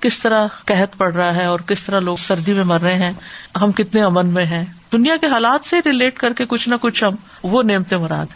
[0.00, 3.12] کس طرح قحط پڑ رہا ہے اور کس طرح لوگ سردی میں مر رہے ہیں،
[3.60, 7.04] ہم کتنے امن میں ہیں۔ دنیا کے حالات سے ریلیٹ کر کے کچھ نہ کچھ
[7.04, 8.26] ہم وہ نعمتیں مراد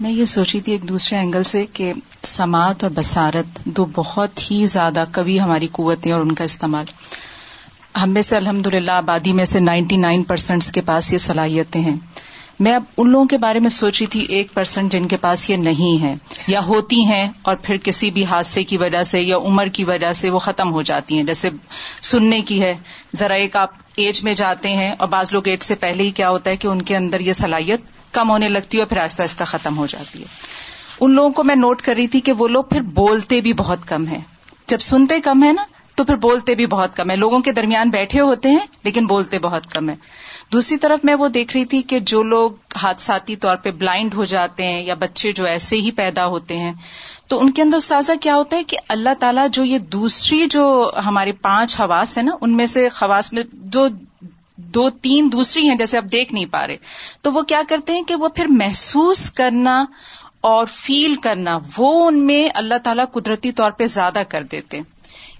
[0.00, 1.92] میں یہ سوچی تھی ایک دوسرے اینگل سے کہ
[2.22, 6.84] سماعت اور بسارت دو بہت ہی زیادہ کبھی ہماری قوتیں اور ان کا استعمال۔
[8.02, 11.80] ہم میں سے الحمد للہ آبادی میں سے نائنٹی نائن پرسینٹ کے پاس یہ صلاحیتیں
[11.80, 11.96] ہیں۔
[12.62, 15.56] میں اب ان لوگوں کے بارے میں سوچی تھی ایک پرسینٹ جن کے پاس یہ
[15.56, 16.14] نہیں ہے،
[16.46, 20.12] یا ہوتی ہیں اور پھر کسی بھی حادثے کی وجہ سے یا عمر کی وجہ
[20.12, 21.50] سے وہ ختم ہو جاتی ہیں۔ جیسے
[22.02, 22.74] سننے کی ہے،
[23.14, 26.30] ذرا ایک آپ ایج میں جاتے ہیں اور بعض لوگ ایج سے پہلے ہی کیا
[26.30, 27.80] ہوتا ہے کہ ان کے اندر یہ صلاحیت
[28.12, 30.24] کم ہونے لگتی ہے اور پھر آہستہ آہستہ ختم ہو جاتی ہے۔
[31.00, 33.88] ان لوگوں کو میں نوٹ کر رہی تھی کہ وہ لوگ پھر بولتے بھی بہت
[33.88, 34.20] کم ہیں۔
[34.66, 37.90] جب سنتے کم ہے نا، تو پھر بولتے بھی بہت کم ہے لوگوں کے درمیان
[37.90, 39.94] بیٹھے ہوتے ہیں، لیکن بولتے بہت کم ہے
[40.52, 42.50] دوسری طرف میں وہ دیکھ رہی تھی کہ جو لوگ
[42.82, 46.72] حادثاتی طور پہ بلائنڈ ہو جاتے ہیں یا بچے جو ایسے ہی پیدا ہوتے ہیں،
[47.28, 50.92] تو ان کے اندر سازا کیا ہوتا ہے کہ اللہ تعالیٰ جو یہ دوسری جو
[51.06, 53.88] ہمارے پانچ حواس ہیں نا، ان میں سے خواص میں جو
[54.56, 56.76] دو تین دوسری ہیں جیسے آپ دیکھ نہیں پا رہے۔
[57.22, 59.84] تو وہ کیا کرتے ہیں کہ وہ پھر محسوس کرنا
[60.40, 64.84] اور فیل کرنا، وہ ان میں اللہ تعالیٰ قدرتی طور پہ زیادہ کر دیتے ہیں۔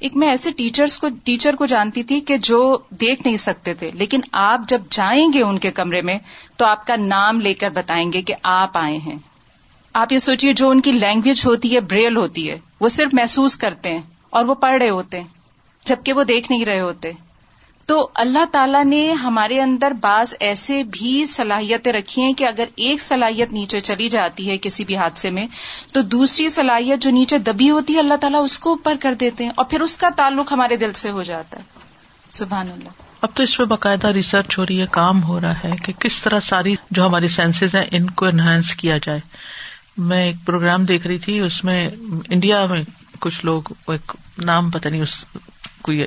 [0.03, 3.90] ایک میں ایسے ٹیچرس کو ٹیچر کو جانتی تھی کہ جو دیکھ نہیں سکتے تھے،
[3.94, 6.18] لیکن آپ جب جائیں گے ان کے کمرے میں،
[6.57, 9.18] تو آپ کا نام لے کر بتائیں گے کہ آپ آئے ہیں۔
[9.92, 13.57] آپ یہ سوچیے جو ان کی لینگویج ہوتی ہے بریل ہوتی ہے، وہ صرف محسوس
[13.57, 15.28] کرتے ہیں اور وہ پڑھ رہے ہوتے ہیں،
[15.84, 17.12] جبکہ وہ دیکھ نہیں رہے ہوتے۔
[17.87, 23.03] تو اللہ تعالیٰ نے ہمارے اندر بعض ایسے بھی صلاحیتیں رکھی ہیں کہ اگر ایک
[23.03, 25.47] صلاحیت نیچے چلی جاتی ہے کسی بھی حادثے میں،
[25.93, 29.45] تو دوسری صلاحیت جو نیچے دبی ہوتی ہے، اللہ تعالیٰ اس کو اوپر کر دیتے
[29.45, 31.64] ہیں اور پھر اس کا تعلق ہمارے دل سے ہو جاتا ہے۔
[32.30, 32.89] سبحان اللہ۔
[33.20, 36.22] اب تو اس پہ باقاعدہ ریسرچ ہو رہی ہے، کام ہو رہا ہے کہ کس
[36.22, 39.20] طرح ساری جو ہماری سینسز ہیں، ان کو انہینس کیا جائے۔
[39.97, 41.89] میں ایک پروگرام دیکھ رہی تھی، اس میں
[42.28, 42.83] انڈیا میں
[43.20, 44.12] کچھ لوگ ایک
[44.45, 45.24] نام پتہ نہیں، اس
[45.83, 46.05] کوئی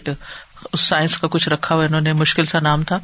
[0.74, 3.00] اس سائنس کا کچھ رکھا ہوا انہوں نے مشکل سا نام تھا۔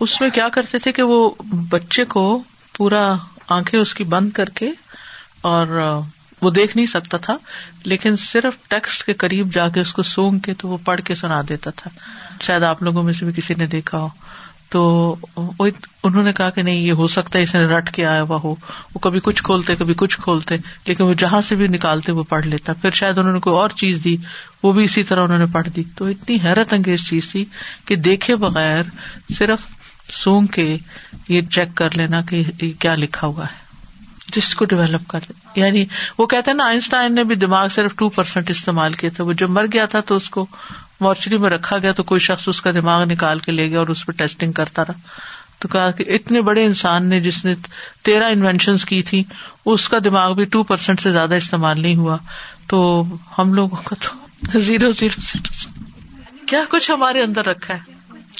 [0.00, 1.30] اس میں کیا کرتے تھے کہ وہ
[1.70, 2.42] بچے کو
[2.76, 3.14] پورا
[3.48, 4.70] آنکھیں اس کی بند کر کے
[5.40, 6.00] اور
[6.42, 7.36] وہ دیکھ نہیں سکتا تھا،
[7.84, 11.14] لیکن صرف ٹیکسٹ کے قریب جا کے اس کو سونگ کے تو وہ پڑھ کے
[11.14, 11.90] سنا دیتا تھا۔
[12.40, 14.08] شاید آپ لوگوں میں سے بھی کسی نے دیکھا ہو۔
[14.68, 15.16] تو
[16.02, 18.36] انہوں نے کہا کہ نہیں، یہ ہو سکتا ہے، اس نے رٹ کے آیا ہوا
[18.44, 18.54] ہو۔
[18.94, 20.54] وہ کبھی کچھ کھولتے، کبھی کچھ کھولتے،
[20.86, 23.70] لیکن وہ جہاں سے بھی نکالتے، وہ پڑھ لیتا۔ پھر شاید انہوں نے کوئی اور
[23.70, 24.16] چیز دی،
[24.62, 27.44] وہ بھی اسی طرح انہوں نے پڑھ دی۔ تو اتنی حیرت انگیز چیز تھی
[27.84, 28.82] کہ دیکھے بغیر
[29.38, 29.60] صرف
[30.10, 30.76] سونگ کے
[31.28, 33.66] یہ چیک کر لینا کہ یہ کیا لکھا ہوا ہے۔
[34.32, 35.20] جس کو ڈیولپ کر
[35.56, 35.84] یعنی
[36.18, 39.50] وہ کہتے نا، آئنسٹائن نے بھی دماغ صرف ٹو پرسینٹ استعمال کیا تھا وہ جب
[39.50, 40.46] مر گیا تھا تو اس کو
[41.00, 43.86] مارچری میں رکھا گیا تو کوئی شخص اس کا دماغ نکال کے لے گیا اور
[43.86, 44.92] اس پہ ٹیسٹنگ کرتا رہا۔
[45.58, 47.54] تو کہا کہ اتنے بڑے انسان نے جس نے
[48.02, 49.24] تیرہ انوینشن کی تھی،
[49.64, 52.16] اس کا دماغ بھی ٹو پرسینٹ سے زیادہ استعمال نہیں ہوا۔
[52.66, 53.02] تو
[53.38, 55.38] ہم لوگوں کا تو زیرو زیرو
[56.46, 57.80] کیا کچھ ہمارے اندر رکھا ہے؟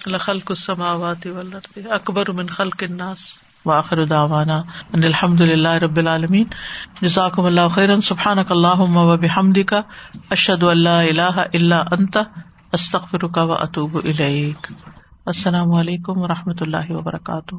[0.06, 0.70] لخل کچھ
[1.90, 3.18] اکبر من خلق الناس
[3.66, 4.56] واخر داوانا
[4.92, 6.44] ان الحمد للہ رب العالمین۔
[7.02, 9.80] جزاکم اللہ خیرن سبحان اللہ و بحمد کا
[10.30, 12.18] اللہ اللہ اللہ انت
[12.72, 13.96] استخر و اطوب
[15.26, 17.56] السلام علیکم و رحمۃ اللہ وبرکاتہ.